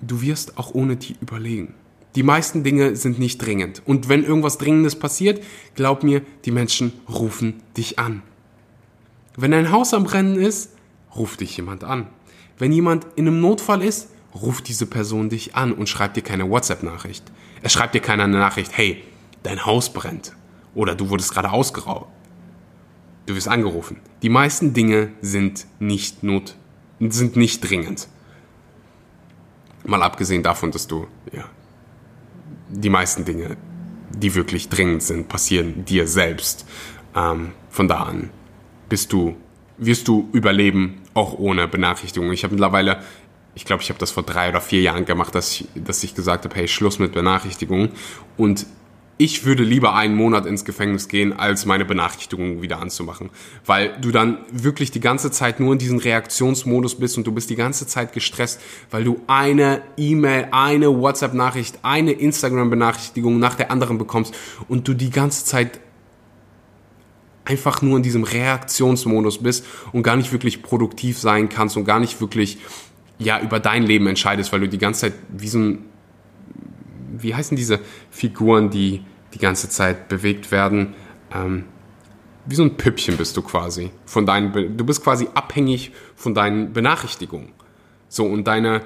du 0.00 0.22
wirst 0.22 0.56
auch 0.56 0.72
ohne 0.72 0.96
die 0.96 1.16
überlegen. 1.20 1.74
Die 2.14 2.22
meisten 2.22 2.64
Dinge 2.64 2.96
sind 2.96 3.18
nicht 3.18 3.36
dringend. 3.36 3.82
Und 3.84 4.08
wenn 4.08 4.24
irgendwas 4.24 4.56
Dringendes 4.56 4.96
passiert, 4.96 5.42
glaub 5.74 6.04
mir, 6.04 6.22
die 6.46 6.52
Menschen 6.52 6.94
rufen 7.06 7.62
dich 7.76 7.98
an. 7.98 8.22
Wenn 9.36 9.50
dein 9.50 9.70
Haus 9.72 9.92
am 9.92 10.04
Brennen 10.04 10.36
ist, 10.36 10.72
ruft 11.14 11.42
dich 11.42 11.54
jemand 11.58 11.84
an. 11.84 12.06
Wenn 12.58 12.72
jemand 12.72 13.06
in 13.16 13.26
einem 13.26 13.40
Notfall 13.40 13.82
ist, 13.82 14.08
ruft 14.34 14.68
diese 14.68 14.86
Person 14.86 15.28
dich 15.28 15.54
an 15.54 15.72
und 15.72 15.88
schreibt 15.88 16.16
dir 16.16 16.22
keine 16.22 16.48
WhatsApp-Nachricht. 16.50 17.24
Er 17.62 17.68
schreibt 17.68 17.94
dir 17.94 18.00
keine 18.00 18.28
Nachricht, 18.28 18.76
hey, 18.76 19.02
dein 19.42 19.64
Haus 19.64 19.92
brennt. 19.92 20.34
Oder 20.74 20.94
du 20.94 21.08
wurdest 21.10 21.32
gerade 21.32 21.50
ausgeraubt. 21.50 22.08
Du 23.26 23.34
wirst 23.34 23.48
angerufen. 23.48 24.00
Die 24.22 24.28
meisten 24.28 24.72
Dinge 24.72 25.12
sind 25.20 25.66
nicht 25.78 26.22
not, 26.22 26.56
sind 27.00 27.36
nicht 27.36 27.60
dringend. 27.60 28.08
Mal 29.84 30.02
abgesehen 30.02 30.42
davon, 30.42 30.70
dass 30.70 30.86
du, 30.86 31.06
ja, 31.32 31.44
die 32.68 32.90
meisten 32.90 33.24
Dinge, 33.24 33.56
die 34.10 34.34
wirklich 34.34 34.68
dringend 34.68 35.02
sind, 35.02 35.28
passieren 35.28 35.84
dir 35.84 36.06
selbst. 36.06 36.66
Ähm, 37.14 37.52
von 37.70 37.88
da 37.88 38.02
an 38.02 38.30
bist 38.88 39.12
du, 39.12 39.36
wirst 39.76 40.08
du 40.08 40.28
überleben, 40.32 41.02
auch 41.18 41.38
ohne 41.38 41.68
Benachrichtigung. 41.68 42.32
Ich 42.32 42.44
habe 42.44 42.54
mittlerweile, 42.54 43.02
ich 43.54 43.64
glaube, 43.64 43.82
ich 43.82 43.90
habe 43.90 43.98
das 43.98 44.10
vor 44.10 44.22
drei 44.22 44.48
oder 44.48 44.60
vier 44.60 44.80
Jahren 44.80 45.04
gemacht, 45.04 45.34
dass 45.34 45.52
ich, 45.52 45.68
dass 45.74 46.02
ich 46.04 46.14
gesagt 46.14 46.44
habe, 46.44 46.54
hey, 46.54 46.68
Schluss 46.68 46.98
mit 46.98 47.12
Benachrichtigungen. 47.12 47.90
Und 48.36 48.66
ich 49.20 49.44
würde 49.44 49.64
lieber 49.64 49.96
einen 49.96 50.14
Monat 50.14 50.46
ins 50.46 50.64
Gefängnis 50.64 51.08
gehen, 51.08 51.32
als 51.32 51.66
meine 51.66 51.84
Benachrichtigungen 51.84 52.62
wieder 52.62 52.78
anzumachen. 52.78 53.30
Weil 53.66 53.96
du 54.00 54.12
dann 54.12 54.38
wirklich 54.52 54.92
die 54.92 55.00
ganze 55.00 55.32
Zeit 55.32 55.58
nur 55.58 55.72
in 55.72 55.80
diesem 55.80 55.98
Reaktionsmodus 55.98 56.94
bist 57.00 57.18
und 57.18 57.26
du 57.26 57.32
bist 57.32 57.50
die 57.50 57.56
ganze 57.56 57.88
Zeit 57.88 58.12
gestresst, 58.12 58.60
weil 58.92 59.02
du 59.02 59.20
eine 59.26 59.82
E-Mail, 59.96 60.48
eine 60.52 60.96
WhatsApp-Nachricht, 60.96 61.80
eine 61.82 62.12
Instagram-Benachrichtigung 62.12 63.40
nach 63.40 63.56
der 63.56 63.72
anderen 63.72 63.98
bekommst 63.98 64.36
und 64.68 64.86
du 64.86 64.94
die 64.94 65.10
ganze 65.10 65.44
Zeit 65.44 65.80
einfach 67.48 67.82
nur 67.82 67.96
in 67.96 68.02
diesem 68.02 68.24
Reaktionsmodus 68.24 69.42
bist 69.42 69.64
und 69.92 70.02
gar 70.02 70.16
nicht 70.16 70.32
wirklich 70.32 70.62
produktiv 70.62 71.18
sein 71.18 71.48
kannst 71.48 71.76
und 71.76 71.84
gar 71.84 71.98
nicht 71.98 72.20
wirklich 72.20 72.58
ja 73.18 73.40
über 73.40 73.58
dein 73.58 73.84
Leben 73.84 74.06
entscheidest, 74.06 74.52
weil 74.52 74.60
du 74.60 74.68
die 74.68 74.78
ganze 74.78 75.00
Zeit 75.02 75.14
wie 75.30 75.48
so 75.48 75.58
ein 75.58 75.84
wie 77.20 77.34
heißen 77.34 77.56
diese 77.56 77.80
Figuren, 78.10 78.70
die 78.70 79.02
die 79.34 79.38
ganze 79.38 79.68
Zeit 79.68 80.08
bewegt 80.08 80.52
werden? 80.52 80.94
Ähm, 81.34 81.64
wie 82.46 82.54
so 82.54 82.62
ein 82.62 82.76
Püppchen 82.76 83.16
bist 83.16 83.36
du 83.36 83.42
quasi 83.42 83.90
von 84.04 84.24
deinen 84.24 84.76
du 84.76 84.84
bist 84.84 85.02
quasi 85.02 85.28
abhängig 85.34 85.92
von 86.16 86.34
deinen 86.34 86.72
Benachrichtigungen. 86.72 87.52
So 88.08 88.24
und 88.26 88.46
deine 88.46 88.82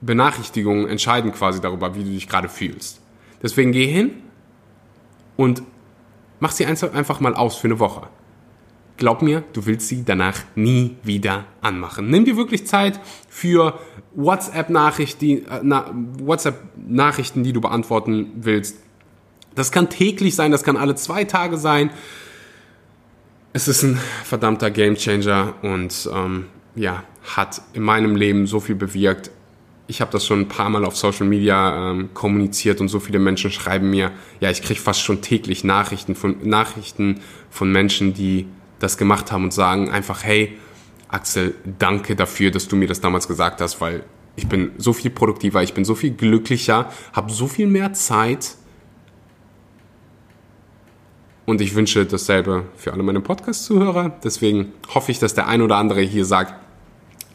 Benachrichtigungen 0.00 0.88
entscheiden 0.88 1.32
quasi 1.32 1.60
darüber, 1.60 1.94
wie 1.94 2.04
du 2.04 2.10
dich 2.10 2.28
gerade 2.28 2.48
fühlst. 2.48 3.00
Deswegen 3.42 3.72
geh 3.72 3.86
hin 3.86 4.22
und 5.36 5.62
Mach 6.40 6.52
sie 6.52 6.66
einfach 6.66 7.20
mal 7.20 7.34
aus 7.34 7.56
für 7.56 7.68
eine 7.68 7.78
Woche. 7.78 8.08
Glaub 8.98 9.20
mir, 9.20 9.44
du 9.52 9.66
willst 9.66 9.88
sie 9.88 10.04
danach 10.04 10.40
nie 10.54 10.96
wieder 11.02 11.44
anmachen. 11.60 12.08
Nimm 12.08 12.24
dir 12.24 12.36
wirklich 12.36 12.66
Zeit 12.66 12.98
für 13.28 13.78
WhatsApp-Nachrichten, 14.14 15.46
äh, 15.46 15.60
na, 15.62 15.90
WhatsApp-Nachrichten, 16.18 17.44
die 17.44 17.52
du 17.52 17.60
beantworten 17.60 18.32
willst. 18.36 18.78
Das 19.54 19.70
kann 19.70 19.90
täglich 19.90 20.34
sein, 20.34 20.50
das 20.50 20.64
kann 20.64 20.76
alle 20.76 20.94
zwei 20.94 21.24
Tage 21.24 21.58
sein. 21.58 21.90
Es 23.52 23.68
ist 23.68 23.82
ein 23.82 23.98
verdammter 24.24 24.70
Gamechanger 24.70 25.54
und 25.62 26.08
ähm, 26.12 26.46
ja, 26.74 27.04
hat 27.36 27.62
in 27.72 27.82
meinem 27.82 28.16
Leben 28.16 28.46
so 28.46 28.60
viel 28.60 28.76
bewirkt 28.76 29.30
ich 29.88 30.00
habe 30.00 30.10
das 30.10 30.26
schon 30.26 30.40
ein 30.40 30.48
paar 30.48 30.68
Mal 30.68 30.84
auf 30.84 30.96
Social 30.96 31.26
Media 31.26 31.90
ähm, 31.90 32.10
kommuniziert 32.12 32.80
und 32.80 32.88
so 32.88 32.98
viele 32.98 33.18
Menschen 33.18 33.50
schreiben 33.50 33.90
mir, 33.90 34.10
ja, 34.40 34.50
ich 34.50 34.62
kriege 34.62 34.80
fast 34.80 35.00
schon 35.00 35.22
täglich 35.22 35.64
Nachrichten 35.64 36.14
von, 36.14 36.36
Nachrichten 36.42 37.20
von 37.50 37.70
Menschen, 37.70 38.12
die 38.12 38.46
das 38.78 38.98
gemacht 38.98 39.30
haben 39.30 39.44
und 39.44 39.52
sagen 39.52 39.90
einfach, 39.90 40.24
hey, 40.24 40.56
Axel, 41.08 41.54
danke 41.78 42.16
dafür, 42.16 42.50
dass 42.50 42.66
du 42.66 42.76
mir 42.76 42.88
das 42.88 43.00
damals 43.00 43.28
gesagt 43.28 43.60
hast, 43.60 43.80
weil 43.80 44.02
ich 44.34 44.48
bin 44.48 44.72
so 44.76 44.92
viel 44.92 45.10
produktiver, 45.10 45.62
ich 45.62 45.72
bin 45.72 45.84
so 45.84 45.94
viel 45.94 46.10
glücklicher, 46.10 46.90
habe 47.12 47.32
so 47.32 47.46
viel 47.46 47.68
mehr 47.68 47.92
Zeit 47.92 48.56
und 51.46 51.60
ich 51.60 51.76
wünsche 51.76 52.04
dasselbe 52.04 52.64
für 52.76 52.92
alle 52.92 53.04
meine 53.04 53.20
Podcast-Zuhörer. 53.20 54.18
Deswegen 54.22 54.72
hoffe 54.94 55.12
ich, 55.12 55.20
dass 55.20 55.34
der 55.34 55.46
ein 55.46 55.62
oder 55.62 55.76
andere 55.76 56.00
hier 56.00 56.24
sagt, 56.24 56.54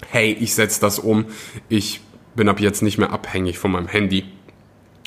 hey, 0.09 0.33
ich 0.33 0.53
setze 0.53 0.81
das 0.81 0.99
um, 0.99 1.25
ich 1.69 2.01
bin 2.35 2.49
ab 2.49 2.59
jetzt 2.59 2.81
nicht 2.81 2.97
mehr 2.97 3.11
abhängig 3.11 3.57
von 3.57 3.71
meinem 3.71 3.87
Handy 3.87 4.25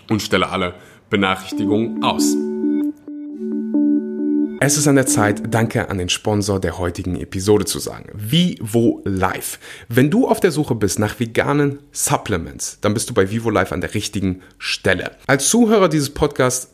und 0.09 0.23
stelle 0.23 0.49
alle 0.49 0.75
Benachrichtigungen 1.11 2.03
aus. 2.03 2.37
Es 4.61 4.79
ist 4.79 4.89
an 4.89 4.95
der 4.95 5.07
Zeit, 5.07 5.43
Danke 5.53 5.91
an 5.91 5.99
den 5.99 6.09
Sponsor 6.09 6.59
der 6.59 6.79
heutigen 6.79 7.21
Episode 7.21 7.67
zu 7.67 7.79
sagen. 7.79 8.09
Vivo 8.15 9.03
Life. 9.05 9.59
Wenn 9.89 10.11
du 10.11 10.27
auf 10.27 10.41
der 10.41 10.53
Suche 10.53 10.75
bist 10.75 10.99
nach 10.99 11.21
veganen 11.21 11.81
Supplements, 11.93 12.79
dann 12.81 12.95
bist 12.95 13.11
du 13.11 13.15
bei 13.15 13.31
Vivo 13.31 13.51
Life 13.51 13.75
an 13.75 13.83
der 13.83 13.93
richtigen 13.93 14.41
Stelle. 14.57 15.11
Als 15.27 15.51
Zuhörer 15.51 15.91
dieses 15.91 16.15
Podcasts 16.15 16.74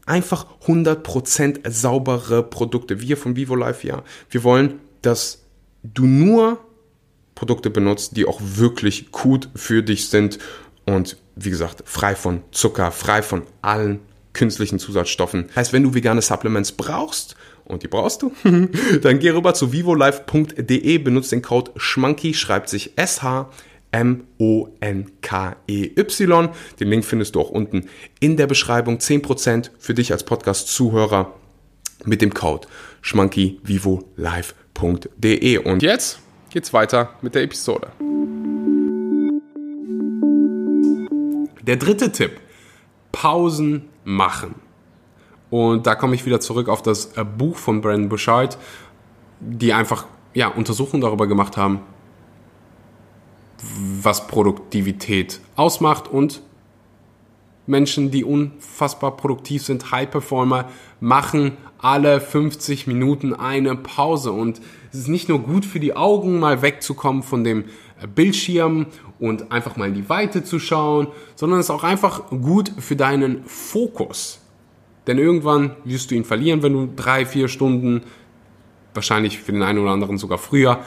Einfach 0.11 0.45
100% 0.67 1.71
saubere 1.71 2.43
Produkte. 2.43 2.99
Wir 2.99 3.15
von 3.15 3.37
Vivo 3.37 3.55
Life, 3.55 3.87
ja. 3.87 4.03
Wir 4.29 4.43
wollen, 4.43 4.81
dass 5.01 5.45
du 5.83 6.05
nur 6.05 6.59
Produkte 7.33 7.69
benutzt, 7.69 8.17
die 8.17 8.25
auch 8.25 8.41
wirklich 8.43 9.13
gut 9.13 9.47
für 9.55 9.83
dich 9.83 10.09
sind 10.09 10.37
und 10.85 11.15
wie 11.37 11.49
gesagt, 11.49 11.83
frei 11.85 12.15
von 12.15 12.41
Zucker, 12.51 12.91
frei 12.91 13.21
von 13.21 13.43
allen 13.61 13.99
künstlichen 14.33 14.79
Zusatzstoffen. 14.79 15.45
Heißt, 15.55 15.71
wenn 15.71 15.83
du 15.83 15.93
vegane 15.93 16.21
Supplements 16.21 16.73
brauchst, 16.73 17.37
und 17.63 17.83
die 17.83 17.87
brauchst 17.87 18.21
du, 18.21 18.33
dann 19.01 19.19
geh 19.19 19.29
rüber 19.29 19.53
zu 19.53 19.71
vivolife.de, 19.71 20.97
benutzt 20.97 21.31
den 21.31 21.41
Code 21.41 21.71
SCHMANKY, 21.77 22.33
schreibt 22.33 22.67
sich 22.67 22.97
S-H 22.97 23.49
M-O-N-K-E-Y. 23.91 24.69
Den 26.79 26.87
Link 26.87 27.05
findest 27.05 27.35
du 27.35 27.41
auch 27.41 27.49
unten 27.49 27.87
in 28.19 28.37
der 28.37 28.47
Beschreibung. 28.47 28.97
10% 28.97 29.69
für 29.77 29.93
dich 29.93 30.11
als 30.11 30.23
Podcast-Zuhörer 30.23 31.35
mit 32.05 32.21
dem 32.21 32.33
Code 32.33 32.67
schmankyvivolive.de. 33.01 35.57
Und 35.57 35.83
jetzt 35.83 36.19
geht's 36.49 36.73
weiter 36.73 37.11
mit 37.21 37.35
der 37.35 37.43
Episode. 37.43 37.91
Der 41.61 41.77
dritte 41.77 42.11
Tipp. 42.11 42.39
Pausen 43.11 43.89
machen. 44.03 44.55
Und 45.49 45.85
da 45.85 45.95
komme 45.95 46.15
ich 46.15 46.25
wieder 46.25 46.39
zurück 46.39 46.69
auf 46.69 46.81
das 46.81 47.11
Buch 47.37 47.57
von 47.57 47.81
Brandon 47.81 48.09
Bouchard, 48.09 48.57
die 49.41 49.73
einfach 49.73 50.05
ja, 50.33 50.47
Untersuchungen 50.47 51.01
darüber 51.01 51.27
gemacht 51.27 51.57
haben, 51.57 51.81
was 54.01 54.27
Produktivität 54.27 55.39
ausmacht 55.55 56.07
und 56.07 56.41
Menschen, 57.67 58.11
die 58.11 58.23
unfassbar 58.23 59.15
produktiv 59.15 59.63
sind, 59.63 59.91
High 59.91 60.09
Performer, 60.09 60.69
machen 60.99 61.57
alle 61.77 62.19
50 62.19 62.87
Minuten 62.87 63.33
eine 63.33 63.75
Pause. 63.75 64.31
Und 64.31 64.61
es 64.91 64.99
ist 64.99 65.07
nicht 65.07 65.29
nur 65.29 65.39
gut 65.39 65.65
für 65.65 65.79
die 65.79 65.95
Augen, 65.95 66.39
mal 66.39 66.61
wegzukommen 66.61 67.23
von 67.23 67.43
dem 67.43 67.65
Bildschirm 68.15 68.87
und 69.19 69.51
einfach 69.51 69.77
mal 69.77 69.87
in 69.87 69.93
die 69.93 70.09
Weite 70.09 70.43
zu 70.43 70.59
schauen, 70.59 71.07
sondern 71.35 71.59
es 71.59 71.67
ist 71.67 71.71
auch 71.71 71.83
einfach 71.83 72.29
gut 72.29 72.71
für 72.79 72.95
deinen 72.95 73.43
Fokus. 73.45 74.39
Denn 75.07 75.17
irgendwann 75.17 75.75
wirst 75.83 76.11
du 76.11 76.15
ihn 76.15 76.25
verlieren, 76.25 76.63
wenn 76.63 76.73
du 76.73 76.89
drei, 76.95 77.25
vier 77.25 77.47
Stunden, 77.47 78.03
wahrscheinlich 78.93 79.39
für 79.39 79.51
den 79.51 79.63
einen 79.63 79.79
oder 79.79 79.91
anderen 79.91 80.17
sogar 80.17 80.37
früher, 80.37 80.79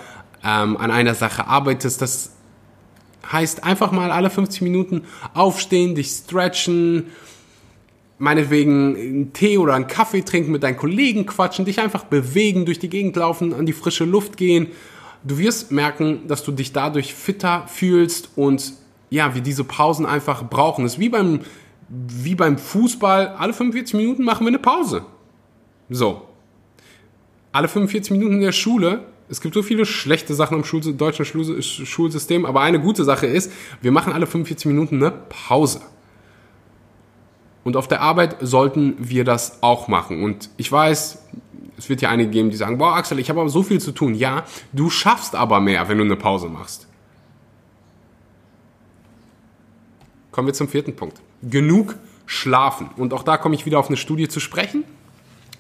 ähm, 0.44 0.76
an 0.76 0.90
einer 0.90 1.14
Sache 1.14 1.46
arbeitest. 1.46 2.02
Das 2.02 2.32
heißt 3.32 3.64
einfach 3.64 3.92
mal 3.92 4.10
alle 4.10 4.30
50 4.30 4.62
Minuten 4.62 5.02
aufstehen, 5.32 5.94
dich 5.94 6.08
stretchen, 6.08 7.06
meinetwegen 8.18 8.96
einen 8.96 9.32
Tee 9.32 9.58
oder 9.58 9.74
einen 9.74 9.86
Kaffee 9.86 10.22
trinken, 10.22 10.52
mit 10.52 10.62
deinen 10.62 10.76
Kollegen 10.76 11.26
quatschen, 11.26 11.64
dich 11.64 11.80
einfach 11.80 12.04
bewegen, 12.04 12.64
durch 12.64 12.78
die 12.78 12.88
Gegend 12.88 13.16
laufen, 13.16 13.52
an 13.54 13.66
die 13.66 13.72
frische 13.72 14.04
Luft 14.04 14.36
gehen. 14.36 14.68
Du 15.24 15.38
wirst 15.38 15.72
merken, 15.72 16.26
dass 16.28 16.44
du 16.44 16.52
dich 16.52 16.72
dadurch 16.72 17.14
fitter 17.14 17.66
fühlst 17.66 18.30
und 18.36 18.74
ja, 19.10 19.34
wir 19.34 19.42
diese 19.42 19.64
Pausen 19.64 20.06
einfach 20.06 20.48
brauchen. 20.48 20.84
Es 20.84 20.94
ist 20.94 21.00
wie 21.00 21.08
beim 21.08 21.40
wie 21.88 22.34
beim 22.34 22.58
Fußball, 22.58 23.28
alle 23.38 23.52
45 23.52 23.94
Minuten 23.94 24.24
machen 24.24 24.44
wir 24.44 24.48
eine 24.48 24.58
Pause. 24.58 25.04
So. 25.90 26.22
Alle 27.52 27.68
45 27.68 28.12
Minuten 28.12 28.34
in 28.34 28.40
der 28.40 28.52
Schule. 28.52 29.04
Es 29.28 29.40
gibt 29.40 29.54
so 29.54 29.62
viele 29.62 29.86
schlechte 29.86 30.34
Sachen 30.34 30.58
im 30.58 30.64
Schul 30.64 30.80
deutschen 30.94 31.24
Schul 31.24 31.62
Schulsystem, 31.62 32.44
aber 32.44 32.60
eine 32.60 32.80
gute 32.80 33.04
Sache 33.04 33.26
ist, 33.26 33.50
wir 33.80 33.90
machen 33.90 34.12
alle 34.12 34.26
45 34.26 34.66
Minuten 34.66 35.02
eine 35.02 35.10
Pause. 35.10 35.80
Und 37.64 37.76
auf 37.76 37.88
der 37.88 38.02
Arbeit 38.02 38.36
sollten 38.40 38.96
wir 38.98 39.24
das 39.24 39.62
auch 39.62 39.88
machen. 39.88 40.22
Und 40.22 40.50
ich 40.58 40.70
weiß, 40.70 41.18
es 41.78 41.88
wird 41.88 42.02
ja 42.02 42.10
einige 42.10 42.30
geben, 42.30 42.50
die 42.50 42.56
sagen, 42.56 42.76
boah 42.76 42.94
Axel, 42.96 43.18
ich 43.18 43.30
habe 43.30 43.40
aber 43.40 43.48
so 43.48 43.62
viel 43.62 43.80
zu 43.80 43.92
tun. 43.92 44.14
Ja, 44.14 44.44
du 44.72 44.90
schaffst 44.90 45.34
aber 45.34 45.60
mehr, 45.60 45.88
wenn 45.88 45.96
du 45.96 46.04
eine 46.04 46.16
Pause 46.16 46.48
machst. 46.48 46.86
Kommen 50.30 50.48
wir 50.48 50.54
zum 50.54 50.68
vierten 50.68 50.94
Punkt 50.94 51.22
genug 51.42 51.96
schlafen. 52.26 52.90
Und 52.96 53.12
auch 53.12 53.22
da 53.22 53.36
komme 53.36 53.54
ich 53.54 53.66
wieder 53.66 53.78
auf 53.78 53.88
eine 53.88 53.96
Studie 53.96 54.28
zu 54.28 54.40
sprechen, 54.40 54.84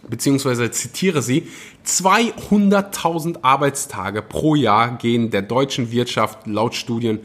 beziehungsweise 0.08 0.70
zitiere 0.70 1.22
sie. 1.22 1.48
200.000 1.86 3.38
Arbeitstage 3.42 4.22
pro 4.22 4.54
Jahr 4.54 4.96
gehen 4.98 5.30
der 5.30 5.42
deutschen 5.42 5.90
Wirtschaft 5.90 6.46
laut 6.46 6.74
Studien 6.74 7.20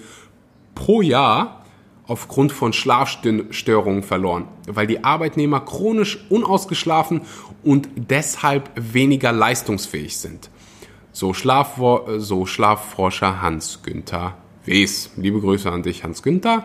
pro 0.76 1.02
Jahr 1.02 1.66
aufgrund 2.08 2.52
von 2.52 2.74
Schlafstörungen 2.74 4.02
verloren, 4.02 4.48
weil 4.68 4.88
die 4.88 5.04
Arbeitnehmer 5.04 5.60
chronisch 5.60 6.26
unausgeschlafen 6.30 7.22
und 7.64 7.88
deshalb 7.96 8.72
weniger 8.76 9.32
leistungsfähig 9.32 10.18
sind. 10.18 10.50
So, 11.12 11.34
Schlaf, 11.34 11.80
so 12.18 12.46
Schlafforscher 12.46 13.42
Hans 13.42 13.82
Günther 13.84 14.36
Wes. 14.66 15.12
Liebe 15.18 15.40
Grüße 15.40 15.72
an 15.72 15.84
dich, 15.84 16.04
Hans 16.04 16.24
Günther. 16.24 16.64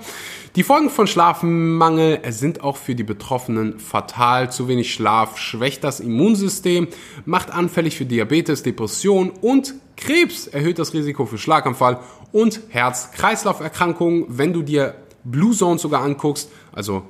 Die 0.56 0.62
Folgen 0.62 0.88
von 0.88 1.08
Schlafmangel 1.08 2.20
sind 2.28 2.62
auch 2.62 2.76
für 2.76 2.94
die 2.94 3.02
Betroffenen 3.02 3.80
fatal. 3.80 4.52
Zu 4.52 4.68
wenig 4.68 4.94
Schlaf 4.94 5.36
schwächt 5.36 5.82
das 5.82 5.98
Immunsystem, 5.98 6.86
macht 7.24 7.50
anfällig 7.50 7.96
für 7.96 8.04
Diabetes, 8.04 8.62
Depression 8.62 9.30
und 9.40 9.74
Krebs, 9.96 10.46
erhöht 10.46 10.78
das 10.78 10.94
Risiko 10.94 11.26
für 11.26 11.38
Schlaganfall 11.38 11.98
und 12.30 12.60
Herz-Kreislauf-Erkrankungen. 12.68 14.26
Wenn 14.28 14.52
du 14.52 14.62
dir 14.62 14.94
Blue 15.24 15.56
Zones 15.56 15.82
sogar 15.82 16.02
anguckst, 16.02 16.48
also 16.70 17.02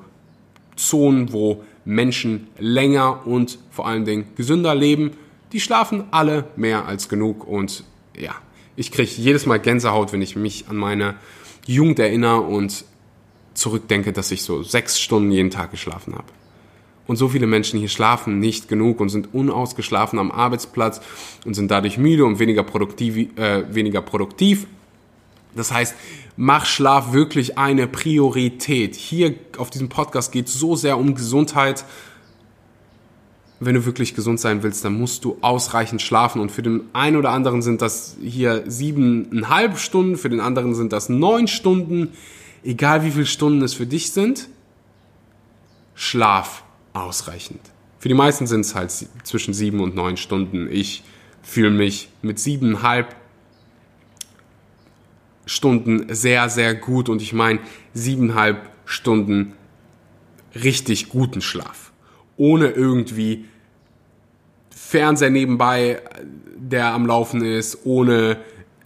Zonen, 0.77 1.31
wo 1.31 1.65
Menschen 1.85 2.49
länger 2.59 3.27
und 3.27 3.59
vor 3.71 3.87
allen 3.87 4.07
Dingen 4.07 4.29
gesünder 4.37 4.75
leben, 4.75 5.11
die 5.53 5.61
schlafen 5.61 6.05
alle 6.13 6.47
mehr 6.57 6.87
als 6.87 7.11
genug 7.11 7.47
und 7.47 7.85
ja, 8.17 8.37
ich 8.75 8.91
kriege 8.91 9.11
jedes 9.11 9.45
Mal 9.45 9.61
Gänsehaut, 9.61 10.15
wenn 10.15 10.23
ich 10.23 10.35
mich 10.35 10.65
an 10.71 10.77
meine 10.77 11.17
Jugend 11.67 11.99
erinnere 11.99 12.41
und 12.41 12.87
zurückdenke, 13.55 14.13
dass 14.13 14.31
ich 14.31 14.43
so 14.43 14.63
sechs 14.63 15.01
Stunden 15.01 15.31
jeden 15.31 15.51
Tag 15.51 15.71
geschlafen 15.71 16.15
habe. 16.15 16.27
Und 17.07 17.17
so 17.17 17.29
viele 17.29 17.47
Menschen 17.47 17.79
hier 17.79 17.89
schlafen 17.89 18.39
nicht 18.39 18.69
genug 18.69 19.01
und 19.01 19.11
sind 19.11 19.35
unausgeschlafen 19.35 20.19
am 20.19 20.31
Arbeitsplatz 20.31 21.01
und 21.45 21.55
sind 21.55 21.71
dadurch 21.71 21.99
müde 21.99 22.25
und 22.25 22.39
weniger 22.39 22.63
produktiv. 22.63 23.17
Äh, 23.37 23.75
weniger 23.75 24.01
produktiv. 24.01 24.67
Das 25.55 25.71
heißt, 25.71 25.95
mach 26.37 26.67
Schlaf 26.67 27.13
wirklich 27.13 27.59
eine 27.59 27.87
Priorität. 27.87 28.97
Hier 28.97 29.35
auf 29.59 29.71
diesem 29.71 29.89
Podcast 29.89 30.33
geht 30.33 30.49
es 30.49 30.55
so 30.55 30.77
sehr 30.77 30.99
um 30.99 31.15
Gesundheit 31.15 31.85
wenn 33.61 33.75
du 33.75 33.87
wirklich 33.87 34.15
gesund 34.15 34.41
sein 34.41 34.63
willst, 34.63 34.85
dann 34.85 34.99
musst 34.99 35.25
du 35.25 35.39
ausreichend 35.41 36.03
schlafen. 36.03 36.41
Und 36.41 36.51
für 36.51 36.63
den 36.63 36.83
einen 36.93 37.17
oder 37.17 37.31
anderen 37.31 37.63
sind 37.63 37.83
das 37.83 38.17
hier 38.23 38.65
siebeneinhalb 38.67 39.79
Stunden, 39.79 40.17
für 40.17 40.29
den 40.29 40.41
anderen 40.41 40.75
sind 40.75 40.93
das 40.93 41.09
neun 41.09 41.47
Stunden. 41.49 42.13
Egal 42.65 43.05
wie 43.05 43.11
viele 43.11 43.27
Stunden 43.27 43.63
es 43.63 43.75
für 43.75 43.87
dich 43.87 44.11
sind, 44.11 44.49
schlaf 45.95 46.65
ausreichend. 46.95 47.61
Für 47.99 48.09
die 48.09 48.15
meisten 48.15 48.47
sind 48.47 48.63
es 48.63 48.75
halt 48.75 48.91
zwischen 49.23 49.53
sieben 49.55 49.81
und 49.81 49.95
neun 49.95 50.17
Stunden. 50.17 50.69
Ich 50.71 51.05
fühle 51.43 51.71
mich 51.71 52.09
mit 52.23 52.39
siebeneinhalb 52.39 53.15
Stunden 55.47 56.13
sehr, 56.15 56.49
sehr 56.49 56.75
gut 56.75 57.11
und 57.11 57.21
ich 57.21 57.35
meine 57.35 57.61
siebeneinhalb 57.93 58.71
Stunden 58.87 59.53
richtig 60.55 61.11
guten 61.11 61.43
Schlaf. 61.43 61.93
Ohne 62.37 62.69
irgendwie 62.71 63.45
Fernseher 64.71 65.31
nebenbei, 65.31 66.01
der 66.57 66.95
am 66.95 67.07
Laufen 67.07 67.45
ist, 67.45 67.85
ohne 67.85 68.39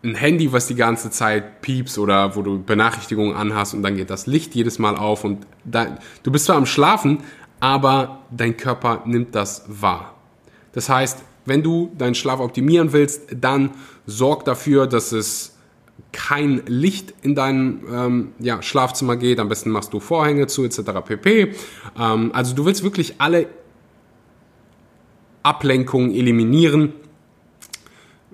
ein 0.02 0.14
Handy, 0.14 0.52
was 0.52 0.66
die 0.66 0.74
ganze 0.74 1.10
Zeit 1.10 1.60
piepst 1.60 1.98
oder 1.98 2.36
wo 2.36 2.42
du 2.42 2.62
Benachrichtigungen 2.62 3.34
anhast 3.34 3.74
und 3.74 3.82
dann 3.82 3.96
geht 3.96 4.10
das 4.10 4.26
Licht 4.26 4.54
jedes 4.54 4.78
Mal 4.78 4.96
auf 4.96 5.24
und 5.24 5.46
da, 5.64 5.98
du 6.22 6.30
bist 6.30 6.44
zwar 6.46 6.56
am 6.56 6.66
Schlafen, 6.66 7.18
aber 7.60 8.20
dein 8.30 8.56
Körper 8.56 9.02
nimmt 9.06 9.34
das 9.34 9.64
wahr. 9.66 10.14
Das 10.72 10.88
heißt, 10.88 11.24
wenn 11.46 11.62
du 11.62 11.92
deinen 11.98 12.14
Schlaf 12.14 12.40
optimieren 12.40 12.92
willst, 12.92 13.22
dann 13.34 13.70
sorg 14.06 14.44
dafür, 14.44 14.86
dass 14.86 15.12
es 15.12 15.56
kein 16.12 16.62
Licht 16.66 17.14
in 17.22 17.34
dein 17.34 17.82
ähm, 17.90 18.32
ja, 18.38 18.62
Schlafzimmer 18.62 19.16
geht. 19.16 19.40
Am 19.40 19.48
besten 19.48 19.70
machst 19.70 19.92
du 19.92 20.00
Vorhänge 20.00 20.46
zu 20.46 20.64
etc. 20.64 20.80
pp. 21.04 21.54
Ähm, 21.98 22.30
also 22.32 22.54
du 22.54 22.64
willst 22.64 22.82
wirklich 22.82 23.16
alle 23.18 23.46
Ablenkungen 25.42 26.12
eliminieren. 26.12 26.92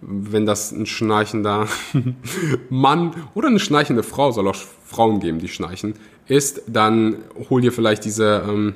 Wenn 0.07 0.45
das 0.45 0.71
ein 0.73 0.87
schnarchender 0.87 1.67
Mann 2.71 3.15
oder 3.35 3.49
eine 3.49 3.59
schnarchende 3.59 4.03
Frau, 4.03 4.33
soll 4.33 4.49
auch 4.49 4.57
Frauen 4.85 5.21
geben, 5.21 5.39
die 5.39 5.49
schnarchen, 5.49 5.95
ist, 6.27 6.63
dann 6.67 7.19
hol 7.49 7.61
dir 7.61 7.73
vielleicht 7.73 8.05
diese, 8.05 8.45
ähm, 8.47 8.75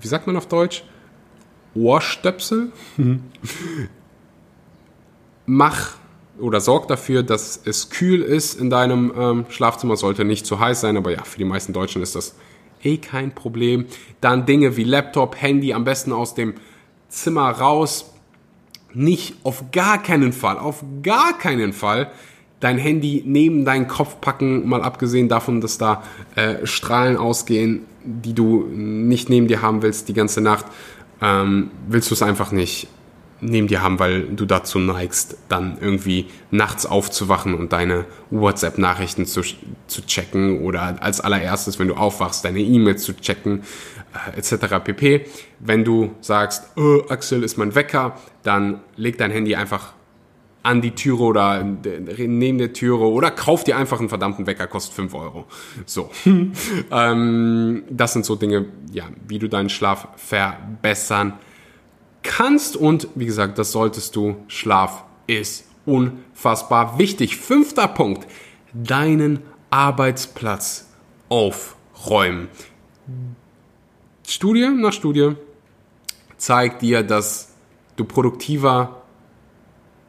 wie 0.00 0.08
sagt 0.08 0.26
man 0.26 0.36
auf 0.36 0.46
Deutsch? 0.46 0.84
Ohrstöpsel. 1.74 2.72
Mach 5.46 5.94
oder 6.38 6.60
sorg 6.60 6.88
dafür, 6.88 7.22
dass 7.22 7.60
es 7.64 7.90
kühl 7.90 8.22
ist 8.22 8.60
in 8.60 8.70
deinem 8.70 9.12
ähm, 9.16 9.46
Schlafzimmer. 9.48 9.96
Sollte 9.96 10.24
nicht 10.24 10.46
zu 10.46 10.60
heiß 10.60 10.80
sein, 10.80 10.96
aber 10.96 11.10
ja, 11.10 11.24
für 11.24 11.38
die 11.38 11.44
meisten 11.44 11.72
Deutschen 11.72 12.02
ist 12.02 12.14
das 12.14 12.36
eh 12.82 12.98
kein 12.98 13.34
Problem. 13.34 13.86
Dann 14.20 14.46
Dinge 14.46 14.76
wie 14.76 14.84
Laptop, 14.84 15.40
Handy 15.40 15.72
am 15.72 15.84
besten 15.84 16.12
aus 16.12 16.34
dem 16.34 16.54
Zimmer 17.08 17.50
raus. 17.50 18.12
Nicht 18.94 19.36
auf 19.42 19.70
gar 19.70 20.02
keinen 20.02 20.32
Fall, 20.32 20.58
auf 20.58 20.84
gar 21.02 21.36
keinen 21.38 21.72
Fall 21.72 22.10
dein 22.60 22.78
Handy 22.78 23.22
neben 23.24 23.64
deinen 23.64 23.86
Kopf 23.86 24.20
packen, 24.20 24.68
mal 24.68 24.82
abgesehen 24.82 25.28
davon, 25.28 25.60
dass 25.60 25.78
da 25.78 26.02
äh, 26.34 26.66
Strahlen 26.66 27.16
ausgehen, 27.16 27.82
die 28.04 28.32
du 28.32 28.66
nicht 28.66 29.28
neben 29.28 29.46
dir 29.46 29.62
haben 29.62 29.82
willst 29.82 30.08
die 30.08 30.14
ganze 30.14 30.40
Nacht, 30.40 30.66
ähm, 31.22 31.70
willst 31.88 32.10
du 32.10 32.14
es 32.14 32.22
einfach 32.22 32.50
nicht 32.50 32.88
neben 33.40 33.68
dir 33.68 33.82
haben, 33.82 33.98
weil 33.98 34.22
du 34.22 34.44
dazu 34.44 34.78
neigst, 34.78 35.36
dann 35.48 35.78
irgendwie 35.80 36.26
nachts 36.50 36.86
aufzuwachen 36.86 37.54
und 37.54 37.72
deine 37.72 38.04
WhatsApp-Nachrichten 38.30 39.26
zu, 39.26 39.42
zu 39.86 40.06
checken 40.06 40.60
oder 40.64 41.02
als 41.02 41.20
allererstes, 41.20 41.78
wenn 41.78 41.88
du 41.88 41.94
aufwachst, 41.94 42.44
deine 42.44 42.60
E-Mails 42.60 43.02
zu 43.02 43.16
checken, 43.16 43.62
äh, 44.34 44.38
etc. 44.38 44.82
pp. 44.82 45.26
Wenn 45.60 45.84
du 45.84 46.12
sagst, 46.20 46.76
oh, 46.76 47.02
Axel 47.08 47.42
ist 47.42 47.56
mein 47.58 47.74
Wecker, 47.74 48.16
dann 48.42 48.80
leg 48.96 49.18
dein 49.18 49.30
Handy 49.30 49.54
einfach 49.54 49.92
an 50.64 50.82
die 50.82 50.90
Türe 50.90 51.22
oder 51.22 51.62
neben 51.62 52.58
der 52.58 52.72
Türe 52.72 53.08
oder 53.08 53.30
kauf 53.30 53.64
dir 53.64 53.76
einfach 53.76 54.00
einen 54.00 54.08
verdammten 54.08 54.46
Wecker, 54.46 54.66
kostet 54.66 54.94
5 54.94 55.14
Euro. 55.14 55.46
So. 55.86 56.10
ähm, 56.90 57.84
das 57.88 58.12
sind 58.12 58.24
so 58.24 58.34
Dinge, 58.34 58.66
ja, 58.92 59.04
wie 59.26 59.38
du 59.38 59.48
deinen 59.48 59.70
Schlaf 59.70 60.08
verbessern 60.16 61.34
kannst 62.22 62.76
und 62.76 63.08
wie 63.14 63.26
gesagt, 63.26 63.58
das 63.58 63.72
solltest 63.72 64.16
du. 64.16 64.36
Schlaf 64.48 65.04
ist 65.26 65.64
unfassbar 65.86 66.98
wichtig. 66.98 67.36
Fünfter 67.36 67.88
Punkt, 67.88 68.26
deinen 68.72 69.40
Arbeitsplatz 69.70 70.86
aufräumen. 71.28 72.48
Studie 74.26 74.68
nach 74.68 74.92
Studie 74.92 75.32
zeigt 76.36 76.82
dir, 76.82 77.02
dass 77.02 77.54
du 77.96 78.04
produktiver 78.04 79.02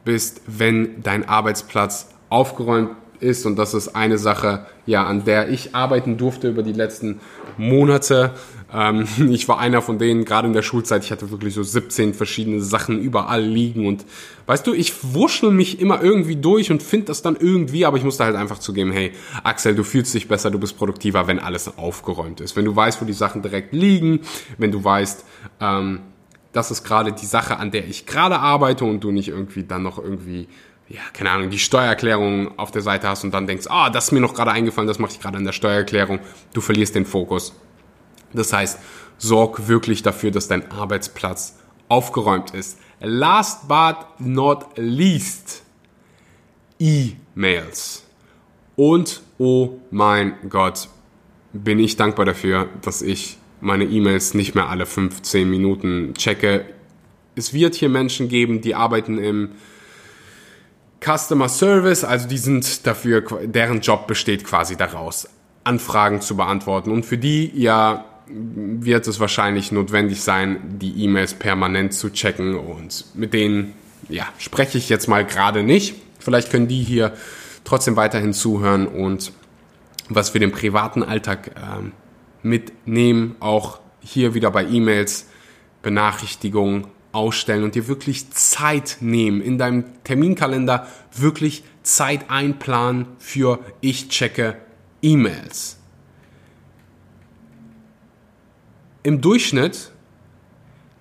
bist, 0.04 0.42
wenn 0.46 1.02
dein 1.02 1.28
Arbeitsplatz 1.28 2.08
aufgeräumt 2.28 2.90
ist 3.20 3.44
und 3.44 3.56
das 3.56 3.74
ist 3.74 3.88
eine 3.88 4.18
Sache, 4.18 4.66
ja, 4.86 5.04
an 5.04 5.24
der 5.24 5.50
ich 5.50 5.74
arbeiten 5.74 6.16
durfte 6.16 6.48
über 6.48 6.62
die 6.62 6.72
letzten 6.72 7.20
Monate. 7.58 8.32
Ähm, 8.72 9.06
ich 9.30 9.48
war 9.48 9.58
einer 9.58 9.82
von 9.82 9.98
denen, 9.98 10.24
gerade 10.24 10.46
in 10.48 10.52
der 10.52 10.62
Schulzeit, 10.62 11.04
ich 11.04 11.10
hatte 11.10 11.30
wirklich 11.30 11.54
so 11.54 11.62
17 11.62 12.14
verschiedene 12.14 12.60
Sachen 12.60 13.00
überall 13.00 13.42
liegen 13.42 13.86
und 13.86 14.04
weißt 14.46 14.66
du, 14.66 14.72
ich 14.72 15.14
wurschel 15.14 15.50
mich 15.50 15.80
immer 15.80 16.02
irgendwie 16.02 16.36
durch 16.36 16.70
und 16.70 16.82
finde 16.82 17.06
das 17.06 17.22
dann 17.22 17.36
irgendwie, 17.36 17.84
aber 17.84 17.96
ich 17.96 18.04
musste 18.04 18.24
halt 18.24 18.36
einfach 18.36 18.58
zugeben, 18.58 18.92
hey, 18.92 19.12
Axel, 19.42 19.74
du 19.74 19.84
fühlst 19.84 20.14
dich 20.14 20.28
besser, 20.28 20.50
du 20.50 20.58
bist 20.58 20.76
produktiver, 20.76 21.26
wenn 21.26 21.38
alles 21.38 21.76
aufgeräumt 21.78 22.40
ist. 22.40 22.56
Wenn 22.56 22.64
du 22.64 22.74
weißt, 22.74 23.00
wo 23.00 23.04
die 23.04 23.12
Sachen 23.12 23.42
direkt 23.42 23.72
liegen, 23.72 24.20
wenn 24.58 24.72
du 24.72 24.82
weißt, 24.82 25.24
ähm, 25.60 26.00
das 26.52 26.70
ist 26.70 26.82
gerade 26.82 27.12
die 27.12 27.26
Sache, 27.26 27.58
an 27.58 27.70
der 27.70 27.86
ich 27.86 28.06
gerade 28.06 28.38
arbeite 28.40 28.84
und 28.84 29.04
du 29.04 29.12
nicht 29.12 29.28
irgendwie 29.28 29.64
dann 29.64 29.82
noch 29.82 29.98
irgendwie 29.98 30.48
ja, 30.88 31.02
keine 31.12 31.30
Ahnung, 31.30 31.50
die 31.50 31.58
Steuererklärung 31.60 32.58
auf 32.58 32.72
der 32.72 32.82
Seite 32.82 33.08
hast 33.08 33.22
und 33.22 33.32
dann 33.32 33.46
denkst, 33.46 33.66
ah, 33.70 33.90
das 33.90 34.06
ist 34.06 34.10
mir 34.10 34.18
noch 34.18 34.34
gerade 34.34 34.50
eingefallen, 34.50 34.88
das 34.88 34.98
mache 34.98 35.12
ich 35.12 35.20
gerade 35.20 35.38
an 35.38 35.44
der 35.44 35.52
Steuererklärung, 35.52 36.18
du 36.52 36.60
verlierst 36.60 36.96
den 36.96 37.06
Fokus. 37.06 37.54
Das 38.32 38.52
heißt, 38.52 38.78
sorg 39.18 39.68
wirklich 39.68 40.02
dafür, 40.02 40.30
dass 40.30 40.48
dein 40.48 40.70
Arbeitsplatz 40.70 41.58
aufgeräumt 41.88 42.52
ist. 42.52 42.78
Last 43.00 43.68
but 43.68 43.96
not 44.18 44.66
least, 44.76 45.62
E-Mails. 46.78 48.04
Und 48.76 49.22
oh 49.38 49.80
mein 49.90 50.34
Gott, 50.48 50.88
bin 51.52 51.78
ich 51.78 51.96
dankbar 51.96 52.24
dafür, 52.24 52.68
dass 52.82 53.02
ich 53.02 53.38
meine 53.60 53.84
E-Mails 53.84 54.34
nicht 54.34 54.54
mehr 54.54 54.68
alle 54.68 54.86
15 54.86 55.48
Minuten 55.48 56.14
checke. 56.14 56.64
Es 57.34 57.52
wird 57.52 57.74
hier 57.74 57.88
Menschen 57.88 58.28
geben, 58.28 58.60
die 58.60 58.74
arbeiten 58.74 59.18
im 59.18 59.50
Customer 61.02 61.48
Service, 61.48 62.04
also 62.04 62.28
die 62.28 62.38
sind 62.38 62.86
dafür, 62.86 63.22
deren 63.46 63.80
Job 63.80 64.06
besteht 64.06 64.44
quasi 64.44 64.76
daraus, 64.76 65.28
Anfragen 65.64 66.20
zu 66.20 66.36
beantworten. 66.36 66.90
Und 66.90 67.06
für 67.06 67.18
die 67.18 67.50
ja 67.54 68.04
wird 68.32 69.06
es 69.06 69.20
wahrscheinlich 69.20 69.72
notwendig 69.72 70.22
sein, 70.22 70.78
die 70.80 71.04
E-Mails 71.04 71.34
permanent 71.34 71.94
zu 71.94 72.10
checken. 72.10 72.54
Und 72.54 73.04
mit 73.14 73.32
denen, 73.34 73.74
ja, 74.08 74.28
spreche 74.38 74.78
ich 74.78 74.88
jetzt 74.88 75.08
mal 75.08 75.24
gerade 75.24 75.62
nicht. 75.62 75.94
Vielleicht 76.18 76.50
können 76.50 76.68
die 76.68 76.82
hier 76.82 77.14
trotzdem 77.64 77.96
weiterhin 77.96 78.32
zuhören 78.32 78.86
und 78.86 79.32
was 80.08 80.30
für 80.30 80.38
den 80.38 80.52
privaten 80.52 81.02
Alltag 81.02 81.52
ähm, 81.56 81.92
mitnehmen, 82.42 83.36
auch 83.40 83.80
hier 84.00 84.34
wieder 84.34 84.50
bei 84.50 84.64
E-Mails, 84.64 85.26
Benachrichtigungen, 85.82 86.86
ausstellen 87.12 87.64
und 87.64 87.74
dir 87.74 87.88
wirklich 87.88 88.30
Zeit 88.30 88.98
nehmen, 89.00 89.40
in 89.40 89.58
deinem 89.58 89.84
Terminkalender 90.04 90.86
wirklich 91.12 91.64
Zeit 91.82 92.30
einplanen 92.30 93.06
für 93.18 93.58
ich 93.80 94.08
checke 94.08 94.56
E-Mails. 95.02 95.79
Im 99.02 99.22
Durchschnitt 99.22 99.92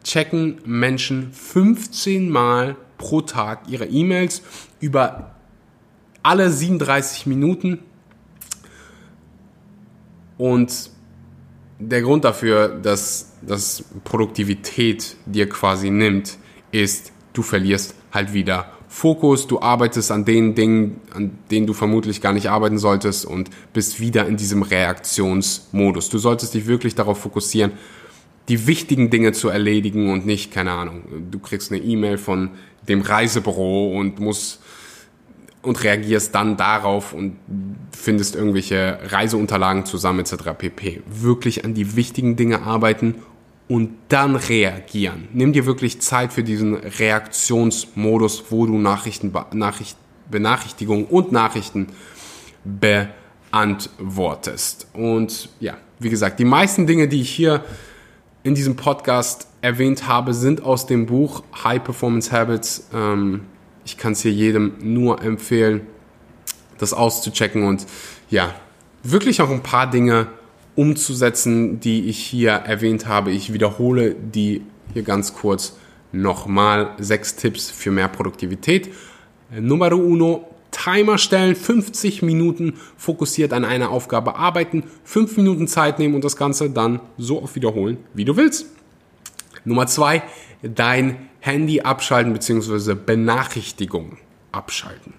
checken 0.03 0.61
Menschen 0.63 1.33
15 1.33 2.29
Mal 2.29 2.77
pro 2.97 3.21
Tag 3.21 3.67
ihre 3.67 3.85
E-Mails 3.85 4.41
über 4.79 5.35
alle 6.23 6.49
37 6.49 7.25
Minuten. 7.25 7.79
Und 10.37 10.91
der 11.79 12.01
Grund 12.01 12.23
dafür, 12.23 12.69
dass 12.69 13.33
das 13.41 13.83
Produktivität 14.05 15.17
dir 15.25 15.49
quasi 15.49 15.89
nimmt, 15.89 16.37
ist, 16.71 17.11
du 17.33 17.41
verlierst 17.41 17.95
halt 18.13 18.33
wieder 18.33 18.71
Fokus, 18.91 19.45
du 19.45 19.61
arbeitest 19.61 20.11
an 20.11 20.25
den 20.25 20.55
Dingen, 20.55 20.99
an 21.13 21.37
denen 21.51 21.67
du 21.67 21.73
vermutlich 21.73 22.21
gar 22.21 22.33
nicht 22.33 22.49
arbeiten 22.49 22.79
solltest 22.79 23.23
und 23.23 23.51
bist 23.71 23.99
wieder 23.99 24.25
in 24.25 24.35
diesem 24.35 24.63
Reaktionsmodus. 24.63 26.09
Du 26.09 26.17
solltest 26.17 26.55
dich 26.55 26.65
wirklich 26.65 26.95
darauf 26.95 27.19
fokussieren, 27.19 27.73
die 28.49 28.65
wichtigen 28.65 29.11
Dinge 29.11 29.31
zu 29.31 29.49
erledigen 29.49 30.11
und 30.11 30.25
nicht, 30.25 30.51
keine 30.51 30.71
Ahnung, 30.71 31.03
du 31.29 31.37
kriegst 31.37 31.71
eine 31.71 31.81
E-Mail 31.81 32.17
von 32.17 32.49
dem 32.87 33.01
Reisebüro 33.01 33.95
und 33.95 34.19
musst 34.19 34.59
und 35.61 35.83
reagierst 35.83 36.33
dann 36.33 36.57
darauf 36.57 37.13
und 37.13 37.35
findest 37.91 38.35
irgendwelche 38.35 38.97
Reiseunterlagen 39.03 39.85
zusammen 39.85 40.21
etc. 40.21 40.35
pp. 40.57 41.03
Wirklich 41.05 41.63
an 41.63 41.75
die 41.75 41.95
wichtigen 41.95 42.35
Dinge 42.37 42.63
arbeiten 42.63 43.15
und 43.69 43.91
dann 44.09 44.35
reagieren. 44.35 45.29
Nimm 45.31 45.53
dir 45.53 45.65
wirklich 45.67 46.01
Zeit 46.01 46.33
für 46.33 46.43
diesen 46.43 46.73
Reaktionsmodus, 46.73 48.45
wo 48.49 48.65
du 48.65 48.77
Nachrichten, 48.79 49.31
Nachricht, 49.53 49.95
Benachrichtigungen 50.29 51.05
und 51.05 51.31
Nachrichten 51.31 51.87
beantwortest. 53.51 54.87
Und 54.93 55.49
ja, 55.59 55.77
wie 55.99 56.09
gesagt, 56.09 56.39
die 56.39 56.45
meisten 56.45 56.87
Dinge, 56.87 57.07
die 57.07 57.21
ich 57.21 57.29
hier 57.29 57.63
in 58.41 58.55
diesem 58.55 58.75
Podcast 58.75 59.47
erwähnt 59.61 60.07
habe, 60.07 60.33
sind 60.33 60.63
aus 60.63 60.87
dem 60.87 61.05
Buch 61.05 61.43
High 61.63 61.83
Performance 61.83 62.31
Habits. 62.31 62.89
Ähm, 62.91 63.41
ich 63.85 63.97
kann 63.97 64.13
es 64.13 64.21
hier 64.21 64.31
jedem 64.33 64.73
nur 64.81 65.21
empfehlen, 65.21 65.81
das 66.79 66.91
auszuchecken 66.93 67.63
und 67.63 67.85
ja, 68.31 68.55
wirklich 69.03 69.43
auch 69.43 69.51
ein 69.51 69.61
paar 69.61 69.87
Dinge 69.87 70.27
umzusetzen, 70.79 71.81
die 71.81 72.05
ich 72.05 72.19
hier 72.19 72.51
erwähnt 72.51 73.05
habe. 73.05 73.31
Ich 73.31 73.51
wiederhole 73.51 74.15
die 74.15 74.61
hier 74.93 75.03
ganz 75.03 75.33
kurz 75.33 75.75
nochmal. 76.13 76.91
Sechs 76.99 77.35
Tipps 77.35 77.69
für 77.69 77.91
mehr 77.91 78.07
Produktivität. 78.07 78.89
Nummer 79.51 79.91
uno, 79.91 80.47
Timer 80.71 81.17
stellen, 81.17 81.57
50 81.57 82.21
Minuten 82.21 82.75
fokussiert 82.95 83.51
an 83.51 83.65
einer 83.65 83.89
Aufgabe 83.89 84.37
arbeiten, 84.37 84.83
5 85.03 85.35
Minuten 85.35 85.67
Zeit 85.67 85.99
nehmen 85.99 86.15
und 86.15 86.23
das 86.23 86.37
Ganze 86.37 86.69
dann 86.69 87.01
so 87.17 87.43
oft 87.43 87.55
wiederholen, 87.55 87.97
wie 88.13 88.23
du 88.23 88.37
willst. 88.37 88.67
Nummer 89.65 89.85
zwei, 89.85 90.23
dein 90.61 91.27
Handy 91.41 91.81
abschalten 91.81 92.31
bzw. 92.31 92.95
Benachrichtigungen 92.95 94.17
abschalten. 94.53 95.13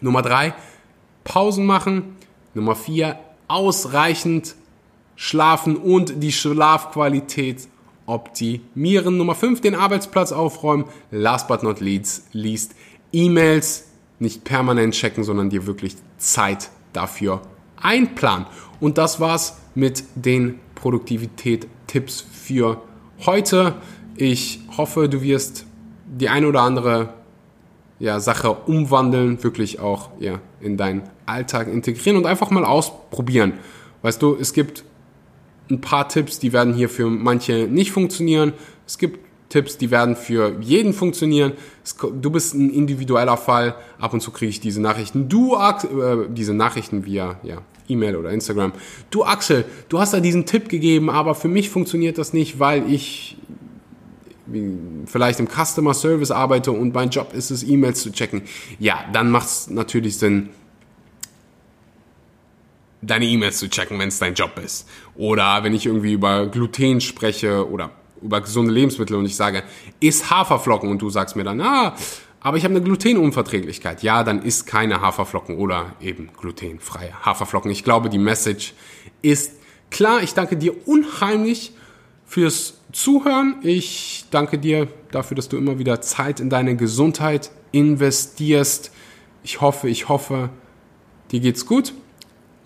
Nummer 0.00 0.22
drei, 0.22 0.54
Pausen 1.24 1.66
machen. 1.66 2.16
Nummer 2.54 2.76
vier, 2.76 3.18
ausreichend 3.48 4.54
schlafen 5.18 5.76
und 5.76 6.22
die 6.22 6.30
Schlafqualität 6.30 7.66
optimieren. 8.06 9.16
Nummer 9.16 9.34
fünf, 9.34 9.60
den 9.60 9.74
Arbeitsplatz 9.74 10.30
aufräumen. 10.30 10.84
Last 11.10 11.48
but 11.48 11.64
not 11.64 11.80
least, 11.80 12.28
least 12.32 12.76
E-Mails 13.12 13.88
nicht 14.20 14.44
permanent 14.44 14.94
checken, 14.94 15.24
sondern 15.24 15.50
dir 15.50 15.66
wirklich 15.66 15.96
Zeit 16.18 16.70
dafür 16.92 17.42
einplanen. 17.76 18.46
Und 18.78 18.96
das 18.96 19.18
war's 19.18 19.58
mit 19.74 20.04
den 20.14 20.60
Produktivität-Tipps 20.76 22.24
für 22.32 22.80
heute. 23.26 23.74
Ich 24.14 24.60
hoffe, 24.76 25.08
du 25.08 25.20
wirst 25.20 25.66
die 26.06 26.28
eine 26.28 26.46
oder 26.46 26.62
andere 26.62 27.14
ja, 27.98 28.20
Sache 28.20 28.52
umwandeln, 28.52 29.42
wirklich 29.42 29.80
auch 29.80 30.10
ja, 30.20 30.40
in 30.60 30.76
deinen 30.76 31.02
Alltag 31.26 31.66
integrieren 31.66 32.16
und 32.16 32.26
einfach 32.26 32.50
mal 32.50 32.64
ausprobieren. 32.64 33.54
Weißt 34.02 34.22
du, 34.22 34.36
es 34.40 34.52
gibt 34.52 34.84
ein 35.70 35.80
paar 35.80 36.08
Tipps, 36.08 36.38
die 36.38 36.52
werden 36.52 36.74
hier 36.74 36.88
für 36.88 37.08
manche 37.08 37.68
nicht 37.68 37.92
funktionieren. 37.92 38.52
Es 38.86 38.98
gibt 38.98 39.20
Tipps, 39.48 39.78
die 39.78 39.90
werden 39.90 40.14
für 40.14 40.56
jeden 40.60 40.92
funktionieren. 40.92 41.52
Du 42.20 42.30
bist 42.30 42.54
ein 42.54 42.70
individueller 42.70 43.36
Fall. 43.36 43.74
Ab 43.98 44.12
und 44.12 44.20
zu 44.20 44.30
kriege 44.30 44.50
ich 44.50 44.60
diese 44.60 44.80
Nachrichten. 44.80 45.28
Du, 45.28 45.56
äh, 45.56 46.28
diese 46.28 46.54
Nachrichten 46.54 47.06
via 47.06 47.38
ja, 47.42 47.62
E-Mail 47.88 48.16
oder 48.16 48.30
Instagram. 48.30 48.72
Du, 49.10 49.24
Axel, 49.24 49.64
du 49.88 49.98
hast 49.98 50.12
da 50.12 50.20
diesen 50.20 50.44
Tipp 50.44 50.68
gegeben, 50.68 51.08
aber 51.08 51.34
für 51.34 51.48
mich 51.48 51.70
funktioniert 51.70 52.18
das 52.18 52.32
nicht, 52.32 52.58
weil 52.58 52.90
ich 52.90 53.36
vielleicht 55.06 55.40
im 55.40 55.48
Customer 55.48 55.92
Service 55.92 56.30
arbeite 56.30 56.72
und 56.72 56.94
mein 56.94 57.10
Job 57.10 57.34
ist 57.34 57.50
es, 57.50 57.62
E-Mails 57.62 58.00
zu 58.00 58.10
checken. 58.12 58.42
Ja, 58.78 59.04
dann 59.12 59.30
macht 59.30 59.46
es 59.46 59.70
natürlich 59.70 60.16
Sinn, 60.16 60.48
deine 63.00 63.26
E-Mails 63.26 63.58
zu 63.58 63.68
checken, 63.68 63.98
wenn 63.98 64.08
es 64.08 64.18
dein 64.18 64.34
Job 64.34 64.60
ist. 64.64 64.88
Oder 65.14 65.62
wenn 65.62 65.74
ich 65.74 65.86
irgendwie 65.86 66.12
über 66.12 66.46
Gluten 66.46 67.00
spreche 67.00 67.68
oder 67.68 67.90
über 68.22 68.40
gesunde 68.40 68.72
Lebensmittel 68.72 69.16
und 69.16 69.26
ich 69.26 69.36
sage, 69.36 69.62
iss 70.00 70.30
Haferflocken 70.30 70.90
und 70.90 71.00
du 71.00 71.10
sagst 71.10 71.36
mir 71.36 71.44
dann, 71.44 71.60
ah, 71.60 71.94
aber 72.40 72.56
ich 72.56 72.64
habe 72.64 72.74
eine 72.74 72.82
Glutenunverträglichkeit. 72.82 74.02
Ja, 74.02 74.22
dann 74.22 74.42
isst 74.42 74.66
keine 74.66 75.00
Haferflocken 75.00 75.56
oder 75.56 75.92
eben 76.00 76.30
glutenfreie 76.38 77.12
Haferflocken. 77.24 77.70
Ich 77.70 77.84
glaube, 77.84 78.08
die 78.10 78.18
Message 78.18 78.74
ist 79.22 79.54
klar. 79.90 80.22
Ich 80.22 80.34
danke 80.34 80.56
dir 80.56 80.86
unheimlich 80.86 81.72
fürs 82.26 82.80
Zuhören. 82.92 83.56
Ich 83.62 84.26
danke 84.30 84.58
dir 84.58 84.88
dafür, 85.10 85.34
dass 85.34 85.48
du 85.48 85.56
immer 85.56 85.78
wieder 85.78 86.00
Zeit 86.00 86.38
in 86.40 86.48
deine 86.48 86.76
Gesundheit 86.76 87.50
investierst. 87.72 88.92
Ich 89.42 89.60
hoffe, 89.60 89.88
ich 89.88 90.08
hoffe, 90.08 90.50
dir 91.30 91.40
geht's 91.40 91.66
gut 91.66 91.92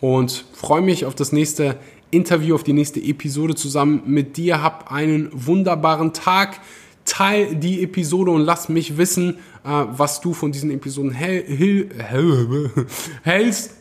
und 0.03 0.45
freue 0.53 0.83
mich 0.83 1.07
auf 1.07 1.15
das 1.15 1.31
nächste 1.31 1.79
Interview, 2.11 2.57
auf 2.57 2.65
die 2.65 2.73
nächste 2.73 3.01
Episode 3.01 3.55
zusammen 3.55 4.03
mit 4.05 4.37
dir. 4.37 4.61
Hab 4.61 4.91
einen 4.91 5.31
wunderbaren 5.33 6.13
Tag. 6.13 6.61
Teil 7.05 7.55
die 7.55 7.85
Episode 7.85 8.33
und 8.33 8.43
lass 8.43 8.69
mich 8.69 8.97
wissen, 8.97 9.37
äh, 9.65 9.69
was 9.69 10.21
du 10.21 10.35
von 10.35 10.51
diesen 10.51 10.73
Episoden 10.73 11.13
hältst, 13.23 13.75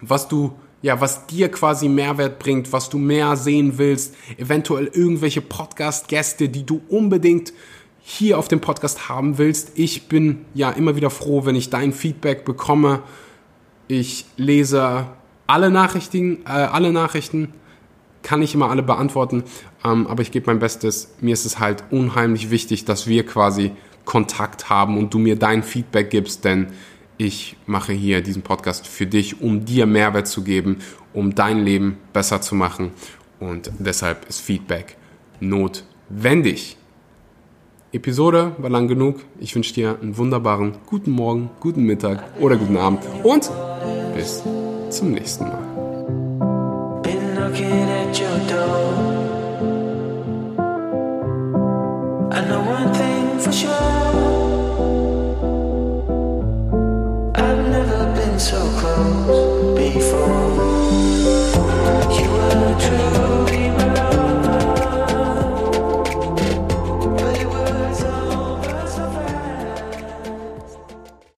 was 0.00 0.28
du 0.28 0.52
ja, 0.80 1.00
was 1.00 1.26
dir 1.26 1.50
quasi 1.50 1.88
Mehrwert 1.88 2.38
bringt, 2.38 2.72
was 2.72 2.90
du 2.90 2.98
mehr 2.98 3.36
sehen 3.36 3.76
willst, 3.76 4.14
eventuell 4.38 4.90
irgendwelche 4.92 5.40
Podcast-Gäste, 5.40 6.50
die 6.50 6.64
du 6.64 6.82
unbedingt 6.88 7.54
hier 8.02 8.38
auf 8.38 8.48
dem 8.48 8.60
Podcast 8.60 9.08
haben 9.08 9.38
willst. 9.38 9.72
Ich 9.76 10.08
bin 10.08 10.44
ja 10.54 10.70
immer 10.70 10.96
wieder 10.96 11.10
froh, 11.10 11.46
wenn 11.46 11.54
ich 11.54 11.70
dein 11.70 11.92
Feedback 11.92 12.44
bekomme. 12.44 13.02
Ich 13.88 14.26
lese 14.36 15.06
alle 15.46 15.70
Nachrichten, 15.70 16.38
äh, 16.46 16.50
alle 16.50 16.92
Nachrichten 16.92 17.52
kann 18.22 18.42
ich 18.42 18.54
immer 18.54 18.70
alle 18.70 18.82
beantworten, 18.82 19.44
ähm, 19.84 20.06
aber 20.06 20.22
ich 20.22 20.30
gebe 20.30 20.46
mein 20.46 20.58
Bestes. 20.58 21.14
Mir 21.20 21.34
ist 21.34 21.44
es 21.44 21.58
halt 21.58 21.84
unheimlich 21.90 22.50
wichtig, 22.50 22.84
dass 22.84 23.06
wir 23.06 23.26
quasi 23.26 23.72
Kontakt 24.04 24.70
haben 24.70 24.98
und 24.98 25.12
du 25.14 25.18
mir 25.18 25.36
dein 25.36 25.62
Feedback 25.62 26.10
gibst, 26.10 26.44
denn 26.44 26.68
ich 27.16 27.56
mache 27.66 27.92
hier 27.92 28.22
diesen 28.22 28.42
Podcast 28.42 28.86
für 28.86 29.06
dich, 29.06 29.40
um 29.40 29.64
dir 29.64 29.86
Mehrwert 29.86 30.26
zu 30.26 30.42
geben, 30.42 30.78
um 31.12 31.34
dein 31.34 31.64
Leben 31.64 31.98
besser 32.12 32.40
zu 32.40 32.54
machen 32.54 32.90
und 33.40 33.70
deshalb 33.78 34.28
ist 34.28 34.40
Feedback 34.40 34.96
notwendig. 35.40 36.76
Episode 37.92 38.56
war 38.58 38.70
lang 38.70 38.88
genug. 38.88 39.20
Ich 39.38 39.54
wünsche 39.54 39.72
dir 39.72 39.98
einen 40.02 40.16
wunderbaren 40.16 40.74
guten 40.86 41.12
Morgen, 41.12 41.50
guten 41.60 41.84
Mittag 41.84 42.24
oder 42.40 42.56
guten 42.56 42.76
Abend 42.76 43.00
und 43.22 43.50
bis 44.16 44.42
zum 44.94 45.10
nächsten 45.10 45.44
Been 47.02 47.34
looking 47.34 47.90
at 47.90 48.16
your 48.18 48.38
door. 48.48 48.94
I 52.30 52.40
know 52.48 52.60
one 52.60 52.92
thing 52.94 53.40
for 53.40 53.52
sure. 53.52 53.72
I've 57.34 57.68
never 57.76 58.12
been 58.14 58.38
so 58.38 58.60
close 58.78 59.76
before. 59.76 60.33